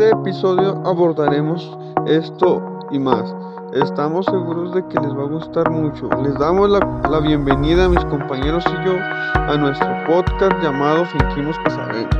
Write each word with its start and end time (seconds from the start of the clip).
este 0.00 0.16
episodio 0.16 0.80
abordaremos 0.86 1.76
esto 2.06 2.80
y 2.90 2.98
más. 2.98 3.36
Estamos 3.74 4.24
seguros 4.24 4.72
de 4.72 4.82
que 4.88 4.98
les 4.98 5.10
va 5.10 5.24
a 5.24 5.26
gustar 5.26 5.70
mucho. 5.70 6.08
Les 6.22 6.32
damos 6.38 6.70
la, 6.70 7.20
bienvenida 7.20 7.84
a 7.84 7.88
mis 7.90 8.02
compañeros 8.06 8.64
y 8.66 8.86
yo 8.86 8.94
a 8.96 9.54
nuestro 9.58 9.90
podcast 10.06 10.54
llamado 10.62 11.04
Fingimos 11.04 11.54
que 11.58 11.70
sabemos. 11.70 12.16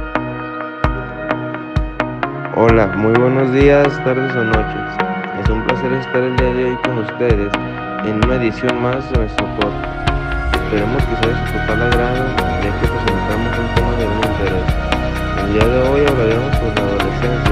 Hola, 2.54 2.88
muy 2.98 3.14
buenos 3.14 3.50
días, 3.54 3.88
tardes 4.04 4.36
o 4.36 4.44
noches. 4.44 4.92
Es 5.42 5.48
un 5.48 5.64
placer 5.64 5.90
estar 5.94 6.22
el 6.22 6.36
día 6.36 6.52
de 6.52 6.64
hoy 6.66 6.76
con 6.84 6.98
ustedes 6.98 7.50
en 8.04 8.22
una 8.26 8.34
edición 8.34 8.82
más 8.82 9.10
de 9.10 9.20
nuestro 9.20 9.46
podcast. 9.56 10.54
Esperemos 10.54 11.02
que 11.04 11.16
sea 11.16 11.28
de 11.28 11.46
su 11.46 11.52
total 11.54 11.82
agrado, 11.84 12.24
ya 12.62 12.78
que 12.78 12.86
presentamos 12.88 13.58
un 13.58 13.74
tema 13.74 13.92
de 13.96 14.04
gran 14.04 14.32
interés. 14.32 14.80
El 15.46 15.52
día 15.54 15.66
de 15.66 15.88
hoy 15.88 16.06
hablaremos 16.06 16.56
sobre 16.58 16.74
la 16.74 16.82
adolescencia. 16.82 17.49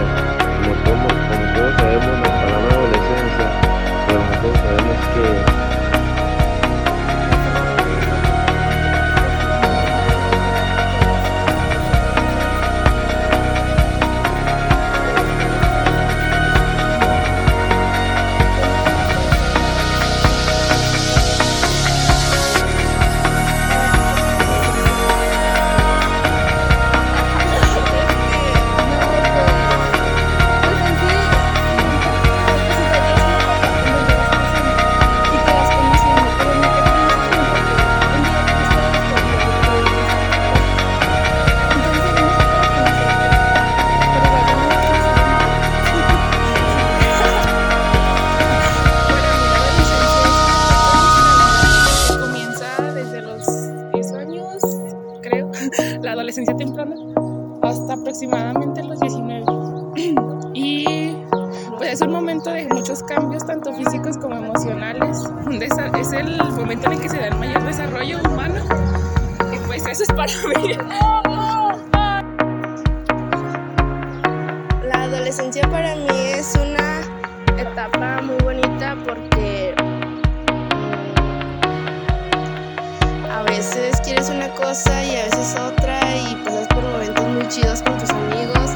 Y 85.05 85.17
a 85.17 85.25
veces 85.25 85.55
otra 85.57 86.01
y 86.17 86.35
pasas 86.45 86.67
por 86.69 86.83
momentos 86.83 87.27
muy 87.29 87.49
chidos 87.49 87.83
con 87.83 87.99
tus 87.99 88.11
amigos, 88.11 88.71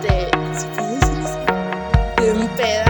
te, 0.00 0.30
te 2.16 2.28
empedas 2.28 2.86
a 2.86 2.89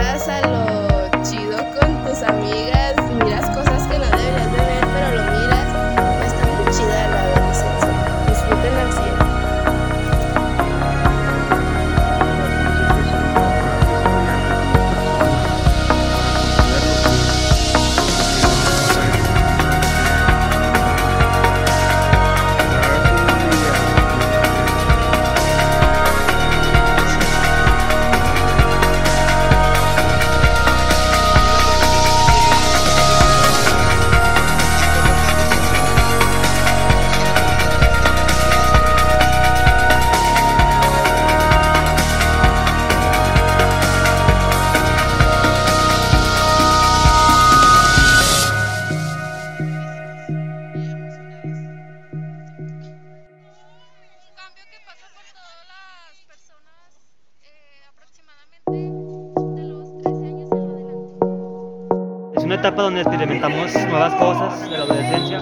etapa 62.61 62.83
donde 62.83 63.01
experimentamos 63.01 63.73
nuevas 63.89 64.13
cosas 64.13 64.69
de 64.69 64.77
la 64.77 64.83
adolescencia, 64.83 65.39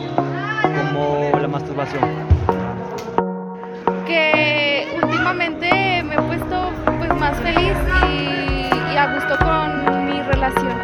como 0.64 1.38
la 1.38 1.50
masturbación. 1.50 2.02
Que 4.08 4.88
últimamente 5.04 6.02
me 6.04 6.16
he 6.16 6.22
puesto 6.22 6.72
pues 6.98 7.14
más 7.20 7.36
feliz 7.42 7.76
y, 8.08 8.96
a 8.96 9.14
gusto 9.16 9.38
con 9.38 10.06
mi 10.06 10.22
relación. 10.22 10.78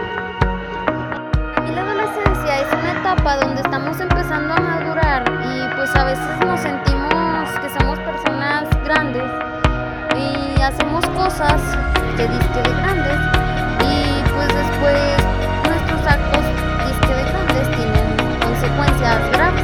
Y 1.69 1.73
la 1.73 1.81
adolescencia 1.83 2.59
es 2.59 2.67
una 2.83 2.99
etapa 2.99 3.37
donde 3.37 3.61
estamos 3.61 3.97
empezando 4.01 4.55
a 4.55 4.59
madurar 4.59 5.23
y 5.41 5.75
pues 5.77 5.95
a 5.95 6.03
veces 6.03 6.45
nos 6.45 6.59
sentimos 6.59 7.49
que 7.61 7.79
somos 7.79 7.97
personas 7.99 8.67
grandes 8.83 9.23
y 10.17 10.61
hacemos 10.61 11.05
cosas 11.15 11.61
que 12.17 12.27
disque 12.27 12.61
de 12.61 12.75
grandes 12.81 13.19
y 13.87 14.29
pues 14.35 14.49
después 14.49 15.44
tienen 17.63 18.37
consecuencias 18.43 19.31
graves. 19.31 19.63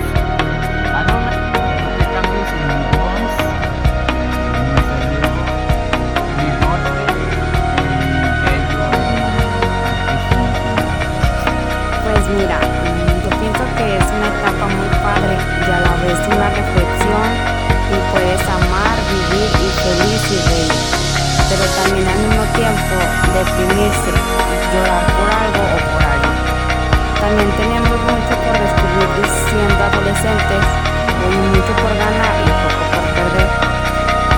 Pues 12.03 12.29
mira, 12.29 12.59
yo 13.23 13.29
pienso 13.39 13.63
que 13.75 13.97
es 13.97 14.05
una 14.07 14.27
etapa 14.39 14.65
muy 14.67 14.87
padre 15.03 15.35
y 15.59 15.71
a 15.71 15.79
la 15.81 15.93
vez 15.99 16.19
una 16.27 16.47
reflexión 16.47 17.27
y 17.91 17.97
puedes 18.13 18.41
amar, 18.47 18.95
vivir 19.11 19.51
y 19.51 19.69
feliz 19.83 20.23
y 20.31 20.39
reír, 20.47 20.75
pero 21.49 21.65
también 21.83 22.07
al 22.07 22.19
mismo 22.19 22.43
tiempo 22.55 22.95
deprimirse, 23.35 24.11
llorar 24.71 25.05
por 25.11 25.27
algo 25.27 25.63
o 25.75 25.79
por 25.91 26.50
también 27.21 27.51
tenemos 27.53 27.97
mucho 28.09 28.33
por 28.33 28.55
descubrir 28.57 29.25
siendo 29.45 29.77
adolescentes, 29.77 30.63
hay 31.21 31.37
mucho 31.53 31.71
por 31.77 31.93
ganar 31.93 32.33
y 32.41 32.49
poco 32.49 32.81
por 32.97 33.05
perder. 33.13 33.49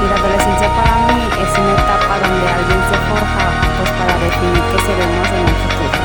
Y 0.04 0.06
la 0.12 0.16
adolescencia 0.20 0.68
para 0.68 0.92
mí 1.08 1.24
es 1.32 1.52
una 1.64 1.74
etapa 1.80 2.14
donde 2.20 2.44
alguien 2.44 2.82
se 2.92 2.98
forja 3.08 3.46
pues 3.80 3.90
para 3.96 4.14
definir 4.20 4.64
qué 4.68 4.80
seremos 4.84 5.28
en 5.32 5.44
el 5.48 5.58
futuro. 5.64 6.00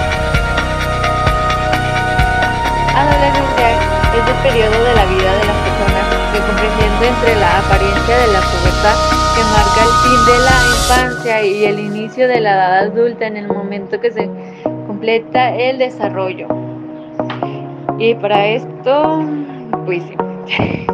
Adolescencia 2.94 3.69
es 4.14 4.22
el 4.22 4.38
periodo 4.46 4.78
de 4.78 4.94
la 4.94 5.04
vida 5.10 5.30
de 5.34 5.44
las 5.50 5.58
personas 5.66 6.04
que 6.30 6.38
comprendiendo 6.46 7.02
entre 7.10 7.34
la 7.42 7.58
apariencia 7.58 8.14
de 8.22 8.28
la 8.30 8.40
pubertad 8.54 8.96
que 9.34 9.42
marca 9.50 9.80
el 9.82 9.94
fin 10.06 10.20
de 10.30 10.38
la 10.46 10.56
infancia 10.78 11.42
y 11.42 11.64
el 11.64 11.78
inicio 11.80 12.28
de 12.28 12.38
la 12.38 12.54
edad 12.54 12.78
adulta 12.86 13.26
en 13.26 13.36
el 13.36 13.48
momento 13.48 13.98
que 14.00 14.12
se 14.12 14.30
completa 14.86 15.54
el 15.56 15.78
desarrollo. 15.78 16.67
Y 17.98 18.14
para 18.14 18.46
esto, 18.46 19.24
pues 19.84 20.02
sí. 20.46 20.86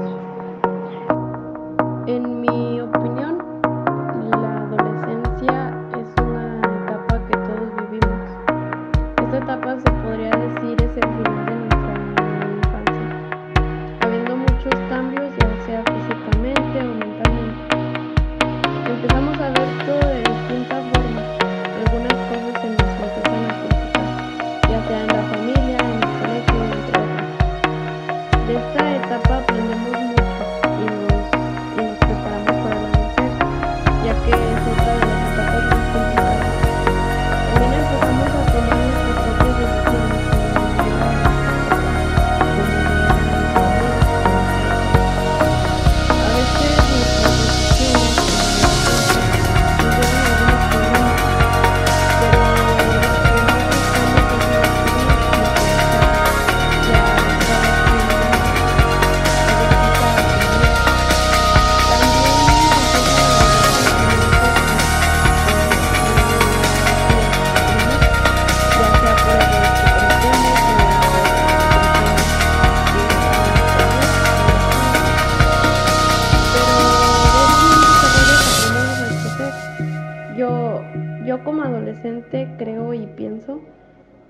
Yo, 81.25 81.43
como 81.43 81.63
adolescente 81.63 82.55
creo 82.59 82.93
y 82.93 83.07
pienso 83.07 83.61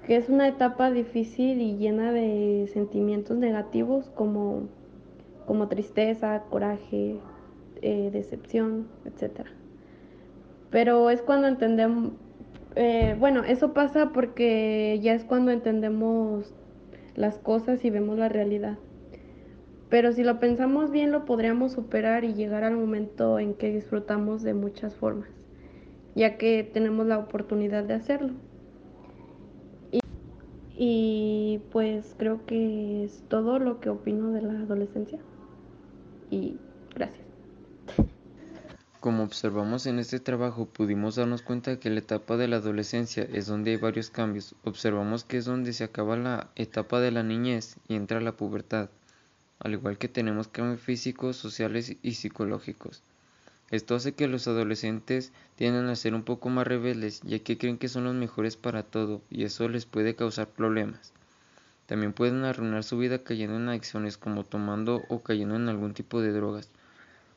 que 0.07 0.17
es 0.17 0.29
una 0.29 0.47
etapa 0.47 0.91
difícil 0.91 1.61
y 1.61 1.77
llena 1.77 2.13
de 2.13 2.69
sentimientos 2.73 3.37
negativos 3.37 4.11
como, 4.15 4.69
como 5.47 5.67
tristeza, 5.67 6.45
coraje, 6.51 7.17
eh, 7.83 8.11
decepción, 8.13 8.87
etc. 9.07 9.47
Pero 10.71 11.11
es 11.11 11.21
cuando 11.23 11.49
entendemos, 11.49 12.13
eh, 12.77 13.17
bueno, 13.19 13.43
eso 13.45 13.73
pasa 13.73 14.13
porque 14.13 15.01
ya 15.03 15.15
es 15.15 15.25
cuando 15.25 15.51
entendemos 15.51 16.55
las 17.17 17.39
cosas 17.39 17.85
y 17.85 17.91
vemos 17.91 18.19
la 18.19 18.29
realidad. 18.29 18.79
Pero 19.89 20.13
si 20.13 20.23
lo 20.23 20.39
pensamos 20.39 20.91
bien, 20.91 21.13
lo 21.13 21.25
podríamos 21.25 21.73
superar 21.73 22.25
y 22.25 22.35
llegar 22.35 22.65
al 22.65 22.77
momento 22.77 23.39
en 23.39 23.55
que 23.55 23.73
disfrutamos 23.73 24.43
de 24.43 24.55
muchas 24.55 24.95
formas, 24.95 25.29
ya 26.15 26.37
que 26.39 26.63
tenemos 26.65 27.07
la 27.07 27.19
oportunidad 27.19 27.85
de 27.85 27.95
hacerlo. 27.95 28.33
Y, 29.91 30.01
y 30.77 31.61
pues 31.73 32.15
creo 32.19 32.45
que 32.47 33.05
es 33.05 33.23
todo 33.29 33.59
lo 33.59 33.81
que 33.81 33.91
opino 33.91 34.31
de 34.31 34.43
la 34.43 34.53
adolescencia. 34.61 35.19
Y 36.31 36.59
gracias. 36.95 37.25
Como 39.05 39.23
observamos 39.23 39.85
en 39.85 39.99
este 39.99 40.19
trabajo, 40.19 40.65
pudimos 40.65 41.17
darnos 41.17 41.43
cuenta 41.43 41.79
que 41.79 41.91
la 41.91 41.99
etapa 41.99 42.39
de 42.39 42.49
la 42.49 42.57
adolescencia 42.57 43.29
es 43.31 43.47
donde 43.47 43.73
hay 43.73 43.77
varios 43.77 44.09
cambios. 44.09 44.55
Observamos 44.65 45.25
que 45.25 45.37
es 45.37 45.45
donde 45.45 45.75
se 45.75 45.85
acaba 45.85 46.17
la 46.17 46.49
etapa 46.57 47.01
de 47.01 47.11
la 47.11 47.23
niñez 47.23 47.77
y 47.87 47.97
entra 47.97 48.23
la 48.23 48.33
pubertad, 48.33 48.89
al 49.59 49.75
igual 49.75 49.99
que 49.99 50.09
tenemos 50.09 50.49
cambios 50.49 50.81
físicos, 50.81 51.37
sociales 51.37 51.99
y 52.01 52.15
psicológicos. 52.15 53.03
Esto 53.75 53.97
hace 53.97 54.13
que 54.13 54.29
los 54.29 54.47
adolescentes 54.47 55.33
tiendan 55.57 55.89
a 55.89 55.97
ser 55.97 56.15
un 56.15 56.23
poco 56.23 56.49
más 56.49 56.65
rebeldes, 56.65 57.21
ya 57.25 57.41
que 57.41 57.59
creen 57.59 57.77
que 57.77 57.89
son 57.89 58.05
los 58.05 58.15
mejores 58.15 58.57
para 58.57 58.85
todo 58.85 59.21
y 59.31 59.43
eso 59.43 59.69
les 59.69 59.85
puede 59.85 60.15
causar 60.15 60.47
problemas. 60.47 61.13
También 61.87 62.13
pueden 62.13 62.45
arruinar 62.45 62.85
su 62.85 62.99
vida 62.99 63.25
cayendo 63.25 63.57
en 63.57 63.69
adicciones 63.69 64.17
como 64.17 64.45
tomando 64.45 65.03
o 65.09 65.25
cayendo 65.25 65.57
en 65.57 65.69
algún 65.69 65.93
tipo 65.93 66.21
de 66.21 66.31
drogas. 66.31 66.71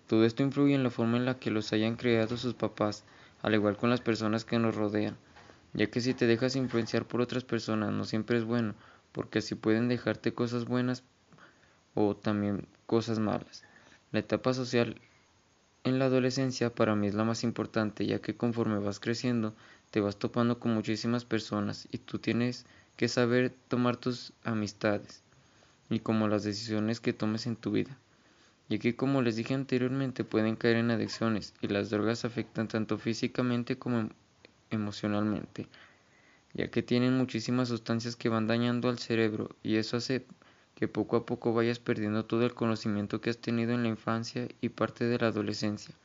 Todo 0.06 0.25
esto 0.25 0.44
influye 0.44 0.75
en 0.75 0.84
la 0.84 0.92
forma 0.92 1.18
en 1.18 1.25
la 1.25 1.39
que 1.39 1.50
los 1.50 1.74
hayan 1.74 1.95
creado 1.95 2.38
sus 2.38 2.54
papás, 2.54 3.04
al 3.42 3.56
igual 3.56 3.75
con 3.75 3.90
las 3.90 4.01
personas 4.01 4.45
que 4.45 4.60
nos 4.60 4.75
rodean, 4.75 5.18
ya 5.74 5.88
que 5.88 6.01
si 6.01 6.13
te 6.13 6.28
dejas 6.28 6.56
influenciar 6.56 7.06
por 7.06 7.19
otras 7.19 7.45
personas 7.45 7.92
no 7.92 8.06
siempre 8.06 8.38
es 8.38 8.44
bueno, 8.44 8.75
porque 9.12 9.40
así 9.40 9.56
pueden 9.56 9.88
dejarte 9.88 10.36
cosas 10.36 10.66
buenas 10.66 11.01
o 11.95 12.16
también 12.16 12.68
cosas 12.86 13.18
malas. 13.18 13.63
La 14.12 14.19
etapa 14.19 14.54
social 14.54 15.01
en 15.88 16.00
la 16.00 16.06
adolescencia 16.06 16.74
para 16.74 16.95
mí 16.95 17.07
es 17.07 17.16
la 17.16 17.24
más 17.24 17.44
importante, 17.44 18.06
ya 18.06 18.19
que 18.19 18.36
conforme 18.36 18.80
vas 18.80 19.00
creciendo 19.00 19.56
te 19.92 20.01
vas 20.01 20.18
topando 20.18 20.60
con 20.60 20.74
muchísimas 20.74 21.25
personas 21.25 21.88
y 21.92 21.98
tú 21.98 22.19
tienes 22.19 22.66
que 22.98 23.07
saber 23.07 23.54
tomar 23.68 23.98
tus 23.98 24.34
amistades 24.44 25.24
y 25.89 26.00
como 26.00 26.28
las 26.28 26.44
decisiones 26.44 27.00
que 27.00 27.13
tomes 27.13 27.48
en 27.48 27.56
tu 27.56 27.72
vida. 27.72 27.98
Ya 28.69 28.80
que 28.80 28.95
como 28.95 29.22
les 29.22 29.38
dije 29.38 29.54
anteriormente 29.54 30.25
pueden 30.25 30.57
caer 30.57 30.78
en 30.78 30.92
adicciones 30.92 31.54
y 31.62 31.68
las 31.68 31.90
drogas 31.90 32.25
afectan 32.25 32.68
tanto 32.68 32.98
físicamente 32.98 33.78
como 33.78 34.10
emocionalmente, 34.69 35.68
ya 36.54 36.69
que 36.69 36.83
tienen 36.83 37.18
muchísimas 37.18 37.69
sustancias 37.69 38.16
que 38.16 38.30
van 38.30 38.48
dañando 38.48 38.90
al 38.90 39.00
cerebro 39.00 39.56
y 39.63 39.75
eso 39.75 39.98
hace 39.98 40.25
que 40.78 40.88
poco 40.88 41.18
a 41.18 41.26
poco 41.26 41.56
vayas 41.56 41.80
perdiendo 41.80 42.26
todo 42.26 42.46
el 42.46 42.54
conocimiento 42.54 43.20
que 43.20 43.32
has 43.32 43.40
tenido 43.40 43.74
en 43.74 43.82
la 43.82 43.90
infancia 43.90 44.48
y 44.62 44.70
parte 44.70 45.06
de 45.06 45.18
la 45.18 45.30
adolescencia. 45.30 45.96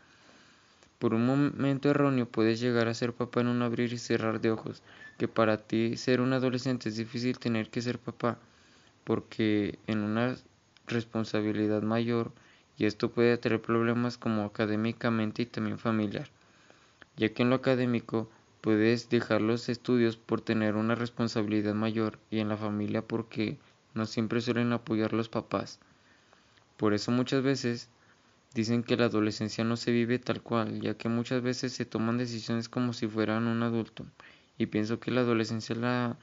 Por 0.99 1.13
un 1.13 1.27
momento 1.27 1.91
erróneo 1.91 2.25
puedes 2.25 2.59
llegar 2.59 2.89
a 2.89 2.95
ser 2.95 3.13
papá 3.13 3.43
en 3.43 3.49
un 3.49 3.61
abrir 3.61 3.93
y 3.93 3.99
cerrar 3.99 4.41
de 4.41 4.51
ojos, 4.51 4.83
que 5.19 5.29
para 5.29 5.59
ti 5.59 5.99
ser 5.99 6.23
un 6.23 6.33
adolescente 6.33 6.89
es 6.89 6.97
difícil 6.97 7.39
tener 7.39 7.69
que 7.69 7.83
ser 7.83 7.99
papá, 7.99 8.39
porque 9.05 9.79
en 9.87 9.99
una 9.99 10.37
responsabilidad 10.87 11.83
mayor 11.83 12.33
y 12.79 12.87
esto 12.87 13.11
puede 13.11 13.37
traer 13.37 13.61
problemas 13.61 14.17
como 14.17 14.45
académicamente 14.45 15.43
y 15.43 15.47
también 15.47 15.79
familiar, 15.79 16.31
ya 17.19 17.29
que 17.29 17.43
en 17.43 17.51
lo 17.51 17.57
académico 17.57 18.31
puedes 18.63 19.11
dejar 19.11 19.43
los 19.43 19.69
estudios 19.69 20.17
por 20.17 20.41
tener 20.41 20.77
una 20.77 20.95
responsabilidad 20.95 21.75
mayor 21.75 22.19
y 22.31 22.39
en 22.39 22.49
la 22.49 22.57
familia 22.57 23.03
porque 23.03 23.59
no 23.95 24.07
siempre 24.07 24.41
suelen 24.41 24.73
apoyar 24.73 25.13
los 25.13 25.29
papás. 25.29 25.79
Por 26.77 26.95
eso 26.95 27.11
muchas 27.11 27.43
veces 27.43 27.89
dicen 28.55 28.83
que 28.83 28.97
la 28.97 29.07
adolescencia 29.07 29.65
no 29.65 29.77
se 29.77 29.93
vive 29.93 30.19
tal 30.19 30.43
cual, 30.43 30.81
ya 30.81 30.95
que 30.95 31.09
muchas 31.09 31.43
veces 31.43 31.73
se 31.73 31.85
toman 31.85 32.19
decisiones 32.19 32.69
como 32.69 32.93
si 32.93 33.07
fueran 33.07 33.47
un 33.47 33.63
adulto. 33.63 34.07
Y 34.59 34.67
pienso 34.67 35.01
que 35.01 35.11
la 35.11 35.23
adolescencia 35.23 35.75
es 35.75 35.79
la 35.79 36.17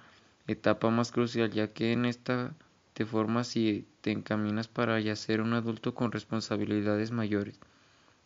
etapa 0.48 0.90
más 0.90 1.12
crucial, 1.12 1.52
ya 1.52 1.74
que 1.74 1.92
en 1.92 2.06
esta 2.06 2.54
te 2.94 3.06
formas 3.06 3.56
y 3.56 3.88
te 4.02 4.12
encaminas 4.12 4.68
para 4.68 5.00
ya 5.00 5.16
ser 5.16 5.42
un 5.42 5.54
adulto 5.54 5.96
con 5.96 6.12
responsabilidades 6.12 7.12
mayores 7.12 7.60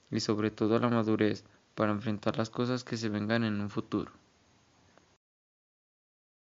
y 0.10 0.20
sobre 0.20 0.52
todo 0.52 0.80
la 0.80 0.90
madurez 0.90 1.44
para 1.76 1.92
enfrentar 1.92 2.38
las 2.38 2.50
cosas 2.50 2.84
que 2.84 2.98
se 2.98 3.10
vengan 3.10 3.44
en 3.44 3.62
un 3.62 3.70
futuro. 3.70 4.12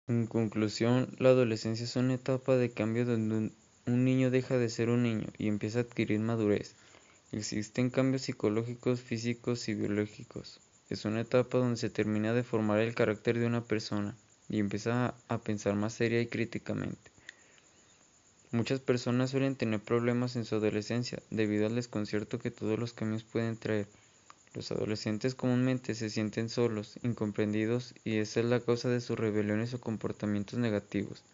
En 0.08 0.26
conclusión, 0.26 1.14
la 1.18 1.28
adolescencia 1.28 1.84
es 1.84 1.94
una 1.94 2.14
etapa 2.14 2.56
de 2.56 2.72
cambio 2.72 3.04
donde 3.04 3.52
un, 3.86 4.04
niño 4.04 4.32
deja 4.32 4.58
de 4.58 4.68
ser 4.68 4.88
un 4.88 5.04
niño 5.04 5.28
y 5.38 5.46
empieza 5.46 5.78
a 5.78 5.82
adquirir 5.82 6.18
madurez. 6.18 6.74
Existen 7.30 7.88
cambios 7.88 8.22
psicológicos, 8.22 9.00
físicos 9.00 9.68
y 9.68 9.74
biológicos. 9.74 10.58
Es 10.90 11.04
una 11.04 11.20
etapa 11.20 11.58
donde 11.58 11.76
se 11.76 11.88
termina 11.88 12.32
de 12.32 12.42
formar 12.42 12.80
el 12.80 12.96
carácter 12.96 13.38
de 13.38 13.46
una 13.46 13.64
persona 13.64 14.16
y 14.48 14.58
empieza 14.58 15.14
a 15.28 15.38
pensar 15.38 15.76
más 15.76 15.94
seria 15.94 16.20
y 16.20 16.26
críticamente. 16.26 17.12
Muchas 18.50 18.80
personas 18.80 19.30
suelen 19.30 19.54
tener 19.54 19.78
problemas 19.78 20.34
en 20.34 20.44
su 20.44 20.56
adolescencia 20.56 21.22
debido 21.30 21.66
al 21.66 21.76
desconcierto 21.76 22.40
que 22.40 22.50
todos 22.50 22.76
los 22.76 22.92
cambios 22.92 23.22
pueden 23.22 23.56
traer. 23.56 23.86
Los 24.54 24.70
adolescentes 24.70 25.34
comúnmente 25.34 25.94
se 25.94 26.10
sienten 26.10 26.50
solos, 26.50 26.98
incomprendidos 27.02 27.94
y 28.04 28.18
esa 28.18 28.40
es 28.40 28.46
la 28.46 28.60
causa 28.60 28.90
de 28.90 29.00
sus 29.00 29.18
rebeliones 29.18 29.72
o 29.72 29.80
comportamientos 29.80 30.58
negativos. 30.58 31.24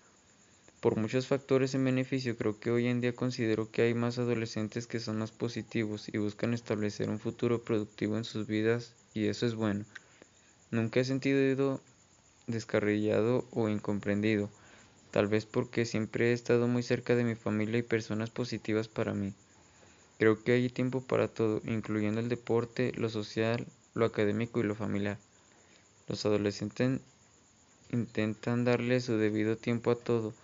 Por 0.80 0.96
muchos 0.96 1.26
factores 1.26 1.74
en 1.74 1.84
beneficio, 1.84 2.36
creo 2.36 2.60
que 2.60 2.70
hoy 2.70 2.86
en 2.86 3.00
día 3.00 3.16
considero 3.16 3.72
que 3.72 3.82
hay 3.82 3.94
más 3.94 4.18
adolescentes 4.18 4.86
que 4.86 5.00
son 5.00 5.18
más 5.18 5.32
positivos 5.32 6.08
y 6.08 6.18
buscan 6.18 6.54
establecer 6.54 7.10
un 7.10 7.18
futuro 7.18 7.64
productivo 7.64 8.16
en 8.16 8.22
sus 8.22 8.46
vidas 8.46 8.92
y 9.12 9.26
eso 9.26 9.46
es 9.46 9.56
bueno. 9.56 9.84
Nunca 10.70 11.00
he 11.00 11.04
sentido 11.04 11.80
descarrillado 12.46 13.44
o 13.50 13.68
incomprendido, 13.68 14.48
tal 15.10 15.26
vez 15.26 15.44
porque 15.44 15.84
siempre 15.84 16.30
he 16.30 16.32
estado 16.32 16.68
muy 16.68 16.84
cerca 16.84 17.16
de 17.16 17.24
mi 17.24 17.34
familia 17.34 17.78
y 17.78 17.82
personas 17.82 18.30
positivas 18.30 18.86
para 18.86 19.14
mí. 19.14 19.34
Creo 20.18 20.42
que 20.42 20.50
hay 20.50 20.68
tiempo 20.68 21.00
para 21.00 21.28
todo, 21.28 21.62
incluyendo 21.64 22.18
el 22.18 22.28
deporte, 22.28 22.92
lo 22.96 23.08
social, 23.08 23.66
lo 23.94 24.04
académico 24.04 24.58
y 24.58 24.64
lo 24.64 24.74
familiar. 24.74 25.16
Los 26.08 26.26
adolescentes 26.26 27.00
intentan 27.92 28.64
darle 28.64 29.00
su 29.00 29.16
debido 29.16 29.56
tiempo 29.56 29.92
a 29.92 29.94
todo. 29.94 30.34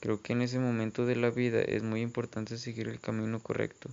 Creo 0.00 0.20
que 0.20 0.32
en 0.32 0.42
ese 0.42 0.58
momento 0.58 1.06
de 1.06 1.14
la 1.14 1.30
vida 1.30 1.60
es 1.60 1.84
muy 1.84 2.00
importante 2.00 2.58
seguir 2.58 2.88
el 2.88 2.98
camino 2.98 3.38
correcto, 3.38 3.88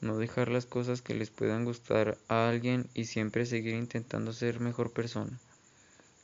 no 0.00 0.16
dejar 0.16 0.48
las 0.48 0.66
cosas 0.66 1.02
que 1.02 1.14
les 1.14 1.30
puedan 1.30 1.64
gustar 1.64 2.18
a 2.28 2.48
alguien 2.48 2.86
y 2.94 3.06
siempre 3.06 3.46
seguir 3.46 3.74
intentando 3.74 4.32
ser 4.32 4.60
mejor 4.60 4.92
persona. 4.92 5.40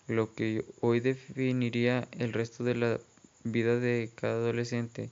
Lo 0.06 0.32
que 0.32 0.64
hoy 0.80 1.00
definiría 1.00 2.06
el 2.12 2.32
resto 2.32 2.62
de 2.62 2.76
la 2.76 3.00
vida 3.42 3.80
de 3.80 4.10
cada 4.14 4.34
adolescente 4.34 5.10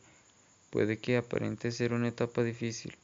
puede 0.70 0.98
que 0.98 1.16
aparente 1.16 1.72
ser 1.72 1.92
una 1.92 2.08
etapa 2.08 2.42
difícil, 2.42 2.96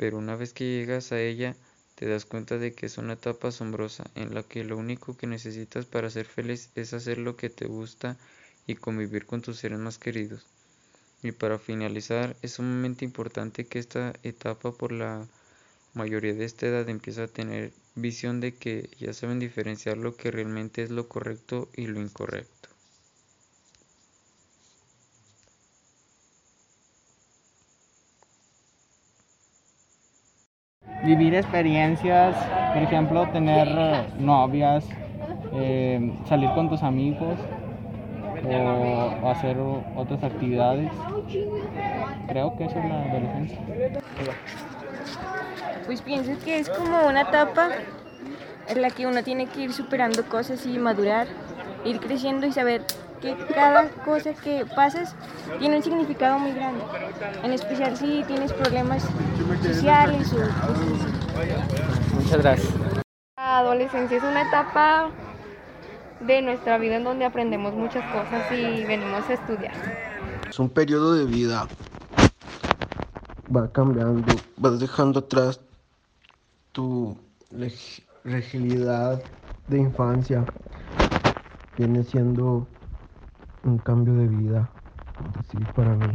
pero 0.00 0.16
una 0.16 0.34
vez 0.34 0.54
que 0.54 0.64
llegas 0.64 1.12
a 1.12 1.20
ella, 1.20 1.54
te 1.94 2.08
das 2.08 2.24
cuenta 2.24 2.56
de 2.56 2.72
que 2.72 2.86
es 2.86 2.96
una 2.96 3.12
etapa 3.12 3.48
asombrosa 3.48 4.10
en 4.14 4.34
la 4.34 4.42
que 4.42 4.64
lo 4.64 4.78
único 4.78 5.14
que 5.14 5.26
necesitas 5.26 5.84
para 5.84 6.08
ser 6.08 6.24
feliz 6.24 6.70
es 6.74 6.94
hacer 6.94 7.18
lo 7.18 7.36
que 7.36 7.50
te 7.50 7.66
gusta 7.66 8.16
y 8.66 8.76
convivir 8.76 9.26
con 9.26 9.42
tus 9.42 9.58
seres 9.58 9.78
más 9.78 9.98
queridos. 9.98 10.46
Y 11.22 11.32
para 11.32 11.58
finalizar, 11.58 12.34
es 12.40 12.52
sumamente 12.52 13.04
importante 13.04 13.66
que 13.66 13.78
esta 13.78 14.14
etapa 14.22 14.72
por 14.72 14.90
la 14.90 15.28
mayoría 15.92 16.32
de 16.32 16.46
esta 16.46 16.66
edad 16.66 16.88
empieza 16.88 17.24
a 17.24 17.28
tener 17.28 17.70
visión 17.94 18.40
de 18.40 18.54
que 18.54 18.88
ya 18.98 19.12
saben 19.12 19.38
diferenciar 19.38 19.98
lo 19.98 20.16
que 20.16 20.30
realmente 20.30 20.82
es 20.82 20.88
lo 20.88 21.10
correcto 21.10 21.68
y 21.76 21.88
lo 21.88 22.00
incorrecto. 22.00 22.69
Vivir 31.16 31.34
experiencias, 31.34 32.36
por 32.72 32.82
ejemplo, 32.82 33.28
tener 33.30 33.66
eh, 33.68 34.06
novias, 34.18 34.84
eh, 35.52 36.12
salir 36.28 36.50
con 36.50 36.68
tus 36.68 36.82
amigos 36.82 37.36
o 39.22 39.28
hacer 39.28 39.56
otras 39.96 40.22
actividades. 40.22 40.90
Creo 42.28 42.56
que 42.56 42.64
eso 42.64 42.78
es 42.78 42.84
la 42.88 43.02
adolescencia. 43.02 43.58
Pues 45.84 46.00
pienso 46.00 46.32
que 46.44 46.58
es 46.58 46.70
como 46.70 47.06
una 47.06 47.22
etapa 47.22 47.70
en 48.68 48.80
la 48.80 48.90
que 48.90 49.06
uno 49.06 49.22
tiene 49.24 49.46
que 49.46 49.62
ir 49.62 49.72
superando 49.72 50.24
cosas 50.24 50.64
y 50.64 50.78
madurar, 50.78 51.26
ir 51.84 51.98
creciendo 51.98 52.46
y 52.46 52.52
saber 52.52 52.82
que 53.20 53.36
cada 53.54 53.88
cosa 54.04 54.32
que 54.34 54.64
pasas 54.74 55.14
tiene 55.58 55.76
un 55.76 55.82
significado 55.82 56.38
muy 56.38 56.52
grande, 56.52 56.82
en 57.42 57.52
especial 57.52 57.96
si 57.96 58.24
tienes 58.24 58.52
problemas 58.52 59.04
sociales 59.62 60.32
o 60.32 62.16
Muchas 62.16 62.42
gracias. 62.42 62.74
La 63.36 63.58
adolescencia 63.58 64.16
es 64.16 64.22
una 64.22 64.42
etapa 64.42 65.10
de 66.20 66.42
nuestra 66.42 66.78
vida 66.78 66.96
en 66.96 67.04
donde 67.04 67.24
aprendemos 67.24 67.74
muchas 67.74 68.04
cosas 68.12 68.50
y 68.52 68.84
venimos 68.84 69.28
a 69.28 69.32
estudiar. 69.34 69.72
Es 70.48 70.58
un 70.58 70.68
periodo 70.68 71.14
de 71.14 71.24
vida. 71.24 71.66
Va 73.54 73.70
cambiando, 73.72 74.32
vas 74.56 74.78
dejando 74.78 75.20
atrás 75.20 75.60
tu 76.72 77.16
fragilidad 78.22 79.22
de 79.68 79.78
infancia. 79.78 80.44
Viene 81.76 82.04
siendo 82.04 82.66
un 83.64 83.78
cambio 83.78 84.14
de 84.14 84.26
vida, 84.26 84.70
decir, 85.36 85.66
para 85.74 85.94
mí. 85.94 86.06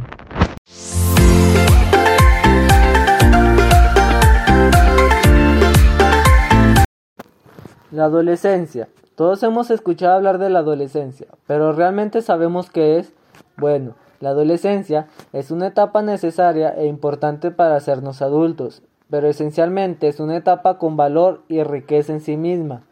La 7.92 8.04
adolescencia. 8.04 8.88
Todos 9.14 9.42
hemos 9.42 9.70
escuchado 9.70 10.14
hablar 10.14 10.38
de 10.38 10.50
la 10.50 10.58
adolescencia, 10.58 11.28
pero 11.46 11.72
¿realmente 11.72 12.20
sabemos 12.20 12.68
qué 12.68 12.98
es? 12.98 13.14
Bueno, 13.56 13.94
la 14.20 14.30
adolescencia 14.30 15.08
es 15.32 15.50
una 15.50 15.68
etapa 15.68 16.02
necesaria 16.02 16.70
e 16.70 16.86
importante 16.86 17.50
para 17.50 17.76
hacernos 17.76 18.20
adultos, 18.20 18.82
pero 19.08 19.28
esencialmente 19.28 20.08
es 20.08 20.20
una 20.20 20.36
etapa 20.36 20.76
con 20.76 20.98
valor 20.98 21.44
y 21.48 21.62
riqueza 21.62 22.12
en 22.12 22.20
sí 22.20 22.36
misma 22.36 22.85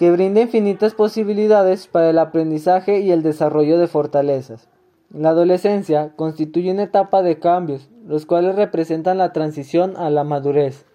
que 0.00 0.10
brinda 0.10 0.40
infinitas 0.40 0.94
posibilidades 0.94 1.86
para 1.86 2.08
el 2.08 2.18
aprendizaje 2.18 3.00
y 3.00 3.12
el 3.12 3.22
desarrollo 3.22 3.76
de 3.76 3.86
fortalezas. 3.86 4.66
La 5.12 5.28
adolescencia 5.28 6.14
constituye 6.16 6.72
una 6.72 6.84
etapa 6.84 7.20
de 7.20 7.38
cambios, 7.38 7.90
los 8.06 8.24
cuales 8.24 8.56
representan 8.56 9.18
la 9.18 9.34
transición 9.34 9.98
a 9.98 10.08
la 10.08 10.24
madurez. 10.24 10.86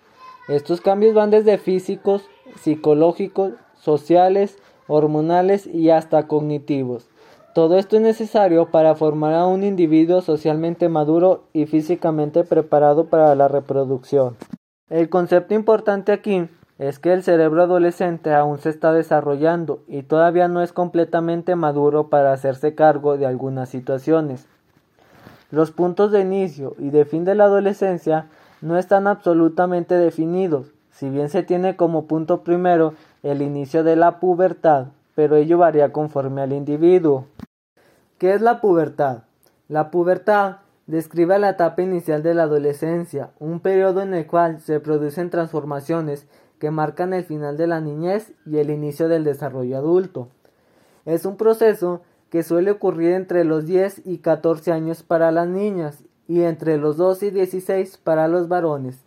Estos 0.48 0.82
cambios 0.82 1.14
van 1.14 1.30
desde 1.30 1.60
físicos, 1.60 2.24
psicológicos, 2.60 3.54
sociales, 3.76 4.58
hormonales 4.88 5.68
y 5.68 5.92
hasta 5.92 6.26
cognitivos. 6.26 7.08
Todo 7.54 7.78
esto 7.78 7.98
es 7.98 8.02
necesario 8.02 8.72
para 8.72 8.96
formar 8.96 9.36
a 9.36 9.46
un 9.46 9.64
individuo 9.64 10.24
socialmente 10.24 10.90
maduro 10.90 11.44
y 11.54 11.68
físicamente 11.68 12.44
preparado 12.44 13.06
para 13.06 13.36
la 13.36 13.50
reproducción. 13.50 14.36
El 14.90 15.10
concepto 15.10 15.54
importante 15.54 16.12
aquí 16.12 16.48
es 16.78 17.00
que 17.00 17.14
el 17.14 17.24
cerebro 17.24 17.64
adolescente 17.64 18.34
aún 18.34 18.58
se 18.58 18.70
está 18.70 18.92
desarrollando 18.92 19.82
y 19.88 20.04
todavía 20.04 20.48
no 20.48 20.62
es 20.62 20.74
completamente 20.74 21.56
maduro 21.56 22.10
para 22.10 22.34
hacerse 22.34 22.76
cargo 22.76 23.18
de 23.18 23.26
algunas 23.26 23.70
situaciones. 23.70 24.48
Los 25.52 25.72
puntos 25.72 26.12
de 26.12 26.22
inicio 26.22 26.76
y 26.78 26.90
de 26.90 27.06
fin 27.06 27.24
de 27.24 27.36
la 27.36 27.46
adolescencia 27.46 28.28
no 28.62 28.78
están 28.78 29.08
absolutamente 29.08 29.96
definidos, 29.96 30.74
si 30.92 31.10
bien 31.10 31.30
se 31.30 31.44
tiene 31.44 31.76
como 31.76 32.06
punto 32.06 32.42
primero 32.42 32.94
el 33.24 33.42
inicio 33.42 33.84
de 33.84 33.96
la 33.96 34.20
pubertad, 34.20 34.88
pero 35.14 35.38
ello 35.38 35.58
varía 35.58 35.94
conforme 35.94 36.42
al 36.42 36.52
individuo. 36.52 37.26
¿Qué 38.18 38.34
es 38.34 38.42
la 38.42 38.60
pubertad? 38.60 39.20
La 39.70 39.92
pubertad 39.92 40.58
describe 40.88 41.40
la 41.40 41.50
etapa 41.50 41.82
inicial 41.82 42.22
de 42.22 42.34
la 42.34 42.44
adolescencia, 42.44 43.30
un 43.40 43.60
periodo 43.60 44.02
en 44.02 44.14
el 44.14 44.28
cual 44.28 44.60
se 44.60 44.80
producen 44.80 45.30
transformaciones 45.30 46.28
que 46.60 46.72
marcan 46.72 47.14
el 47.14 47.24
final 47.24 47.58
de 47.58 47.68
la 47.68 47.82
niñez 47.82 48.34
y 48.46 48.58
el 48.58 48.70
inicio 48.70 49.08
del 49.08 49.24
desarrollo 49.24 49.78
adulto. 49.78 50.30
Es 51.06 51.26
un 51.26 51.38
proceso 51.38 52.02
que 52.30 52.44
suele 52.44 52.72
ocurrir 52.72 53.12
entre 53.12 53.44
los 53.44 53.66
10 53.66 54.02
y 54.06 54.18
14 54.18 54.72
años 54.72 55.04
para 55.04 55.32
las 55.32 55.48
niñas 55.48 56.04
y 56.28 56.42
entre 56.42 56.78
los 56.78 56.98
12 56.98 57.28
y 57.28 57.32
16 57.32 57.98
para 57.98 58.28
los 58.28 58.48
varones. 58.48 59.00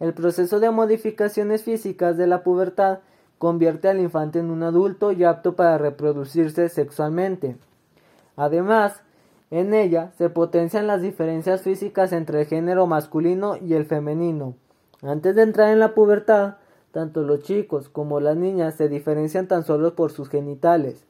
El 0.00 0.14
proceso 0.14 0.60
de 0.60 0.70
modificaciones 0.70 1.64
físicas 1.64 2.16
de 2.16 2.26
la 2.26 2.42
pubertad 2.42 3.00
convierte 3.38 3.88
al 3.88 4.00
infante 4.00 4.38
en 4.38 4.50
un 4.50 4.62
adulto 4.62 5.12
y 5.12 5.24
apto 5.24 5.56
para 5.56 5.78
reproducirse 5.78 6.68
sexualmente. 6.68 7.56
Además, 8.36 9.02
en 9.50 9.72
ella 9.74 10.12
se 10.18 10.28
potencian 10.28 10.86
las 10.86 11.00
diferencias 11.00 11.62
físicas 11.62 12.12
entre 12.12 12.42
el 12.42 12.46
género 12.46 12.86
masculino 12.86 13.56
y 13.56 13.74
el 13.74 13.86
femenino. 13.86 14.54
Antes 15.02 15.36
de 15.36 15.42
entrar 15.42 15.68
en 15.68 15.78
la 15.78 15.94
pubertad, 15.94 16.56
tanto 16.90 17.22
los 17.22 17.40
chicos 17.40 17.88
como 17.88 18.18
las 18.18 18.36
niñas 18.36 18.74
se 18.74 18.88
diferencian 18.88 19.46
tan 19.46 19.62
solo 19.62 19.94
por 19.94 20.10
sus 20.10 20.28
genitales, 20.28 21.04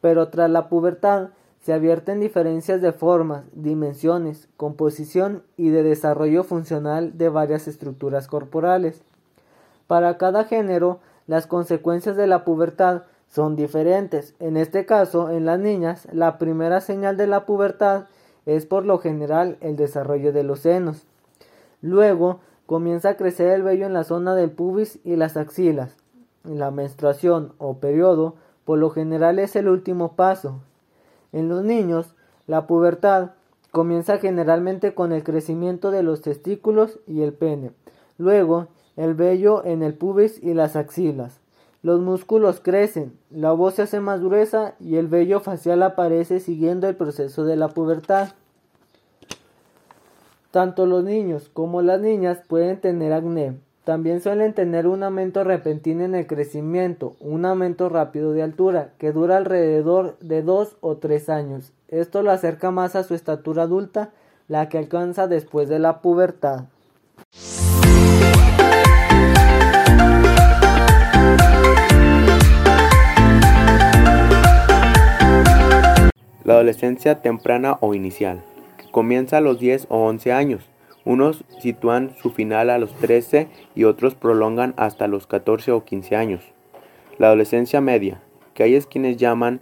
pero 0.00 0.28
tras 0.28 0.50
la 0.50 0.68
pubertad 0.68 1.30
se 1.60 1.72
advierten 1.72 2.20
diferencias 2.20 2.80
de 2.80 2.92
formas, 2.92 3.44
dimensiones, 3.52 4.48
composición 4.56 5.42
y 5.56 5.70
de 5.70 5.82
desarrollo 5.82 6.44
funcional 6.44 7.16
de 7.16 7.28
varias 7.30 7.66
estructuras 7.66 8.28
corporales. 8.28 9.02
Para 9.86 10.16
cada 10.18 10.44
género, 10.44 11.00
las 11.26 11.46
consecuencias 11.46 12.16
de 12.16 12.26
la 12.26 12.44
pubertad 12.44 13.02
son 13.28 13.56
diferentes. 13.56 14.34
En 14.38 14.56
este 14.56 14.86
caso, 14.86 15.30
en 15.30 15.46
las 15.46 15.58
niñas, 15.58 16.06
la 16.12 16.38
primera 16.38 16.80
señal 16.80 17.16
de 17.16 17.26
la 17.26 17.46
pubertad 17.46 18.04
es 18.46 18.66
por 18.66 18.84
lo 18.84 18.98
general 18.98 19.56
el 19.60 19.74
desarrollo 19.74 20.32
de 20.32 20.44
los 20.44 20.60
senos. 20.60 21.06
Luego, 21.80 22.40
Comienza 22.66 23.10
a 23.10 23.16
crecer 23.16 23.48
el 23.48 23.62
vello 23.62 23.86
en 23.86 23.92
la 23.92 24.04
zona 24.04 24.34
del 24.34 24.50
pubis 24.50 24.98
y 25.04 25.16
las 25.16 25.36
axilas. 25.36 25.96
La 26.44 26.70
menstruación 26.70 27.52
o 27.58 27.78
periodo 27.78 28.36
por 28.64 28.78
lo 28.78 28.90
general 28.90 29.38
es 29.38 29.56
el 29.56 29.68
último 29.68 30.12
paso. 30.12 30.60
En 31.32 31.48
los 31.48 31.64
niños, 31.64 32.14
la 32.46 32.66
pubertad 32.66 33.32
comienza 33.70 34.18
generalmente 34.18 34.94
con 34.94 35.12
el 35.12 35.24
crecimiento 35.24 35.90
de 35.90 36.02
los 36.02 36.22
testículos 36.22 37.00
y 37.06 37.22
el 37.22 37.32
pene. 37.32 37.72
Luego, 38.18 38.68
el 38.96 39.14
vello 39.14 39.64
en 39.64 39.82
el 39.82 39.94
pubis 39.94 40.42
y 40.42 40.54
las 40.54 40.76
axilas. 40.76 41.40
Los 41.82 42.00
músculos 42.00 42.60
crecen, 42.60 43.18
la 43.30 43.52
voz 43.52 43.74
se 43.74 43.82
hace 43.82 44.00
más 44.00 44.22
gruesa 44.22 44.74
y 44.80 44.96
el 44.96 45.08
vello 45.08 45.40
facial 45.40 45.82
aparece 45.82 46.40
siguiendo 46.40 46.88
el 46.88 46.96
proceso 46.96 47.44
de 47.44 47.56
la 47.56 47.68
pubertad. 47.68 48.30
Tanto 50.54 50.86
los 50.86 51.02
niños 51.02 51.50
como 51.52 51.82
las 51.82 52.00
niñas 52.00 52.40
pueden 52.46 52.80
tener 52.80 53.12
acné. 53.12 53.54
También 53.82 54.20
suelen 54.20 54.54
tener 54.54 54.86
un 54.86 55.02
aumento 55.02 55.42
repentino 55.42 56.04
en 56.04 56.14
el 56.14 56.28
crecimiento, 56.28 57.16
un 57.18 57.44
aumento 57.44 57.88
rápido 57.88 58.32
de 58.32 58.44
altura, 58.44 58.90
que 58.98 59.10
dura 59.10 59.36
alrededor 59.36 60.16
de 60.20 60.42
2 60.42 60.76
o 60.80 60.98
3 60.98 61.28
años. 61.28 61.72
Esto 61.88 62.22
lo 62.22 62.30
acerca 62.30 62.70
más 62.70 62.94
a 62.94 63.02
su 63.02 63.16
estatura 63.16 63.64
adulta, 63.64 64.12
la 64.46 64.68
que 64.68 64.78
alcanza 64.78 65.26
después 65.26 65.68
de 65.68 65.80
la 65.80 66.00
pubertad. 66.00 66.66
La 76.44 76.54
adolescencia 76.54 77.22
temprana 77.22 77.76
o 77.80 77.92
inicial 77.92 78.44
comienza 78.94 79.38
a 79.38 79.40
los 79.40 79.58
10 79.58 79.88
o 79.90 80.06
11 80.06 80.32
años. 80.32 80.70
Unos 81.04 81.44
sitúan 81.58 82.14
su 82.22 82.30
final 82.30 82.70
a 82.70 82.78
los 82.78 82.94
13 82.94 83.48
y 83.74 83.82
otros 83.82 84.14
prolongan 84.14 84.72
hasta 84.76 85.08
los 85.08 85.26
14 85.26 85.72
o 85.72 85.84
15 85.84 86.14
años. 86.14 86.44
La 87.18 87.26
adolescencia 87.26 87.80
media, 87.80 88.22
que 88.54 88.62
hay 88.62 88.80
quienes 88.82 89.16
llaman 89.16 89.58